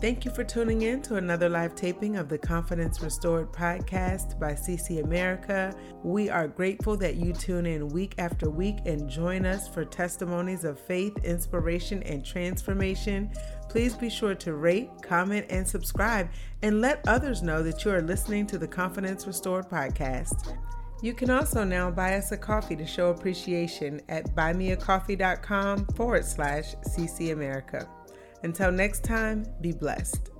Thank 0.00 0.24
you 0.24 0.30
for 0.30 0.44
tuning 0.44 0.80
in 0.80 1.02
to 1.02 1.16
another 1.16 1.50
live 1.50 1.74
taping 1.74 2.16
of 2.16 2.30
the 2.30 2.38
Confidence 2.38 3.02
Restored 3.02 3.52
podcast 3.52 4.40
by 4.40 4.54
CC 4.54 5.04
America. 5.04 5.74
We 6.02 6.30
are 6.30 6.48
grateful 6.48 6.96
that 6.96 7.16
you 7.16 7.34
tune 7.34 7.66
in 7.66 7.88
week 7.88 8.14
after 8.16 8.48
week 8.48 8.78
and 8.86 9.10
join 9.10 9.44
us 9.44 9.68
for 9.68 9.84
testimonies 9.84 10.64
of 10.64 10.80
faith, 10.80 11.12
inspiration, 11.22 12.02
and 12.04 12.24
transformation. 12.24 13.30
Please 13.68 13.92
be 13.92 14.08
sure 14.08 14.34
to 14.36 14.54
rate, 14.54 14.88
comment, 15.02 15.44
and 15.50 15.68
subscribe, 15.68 16.30
and 16.62 16.80
let 16.80 17.06
others 17.06 17.42
know 17.42 17.62
that 17.62 17.84
you 17.84 17.90
are 17.90 18.00
listening 18.00 18.46
to 18.46 18.56
the 18.56 18.68
Confidence 18.68 19.26
Restored 19.26 19.68
podcast. 19.68 20.56
You 21.02 21.14
can 21.14 21.30
also 21.30 21.64
now 21.64 21.90
buy 21.90 22.16
us 22.16 22.32
a 22.32 22.36
coffee 22.36 22.76
to 22.76 22.86
show 22.86 23.08
appreciation 23.08 24.02
at 24.08 24.34
buymeacoffee.com 24.36 25.86
forward 25.96 26.24
slash 26.24 26.74
CC 26.76 27.32
America. 27.32 27.88
Until 28.42 28.70
next 28.70 29.02
time, 29.02 29.46
be 29.60 29.72
blessed. 29.72 30.30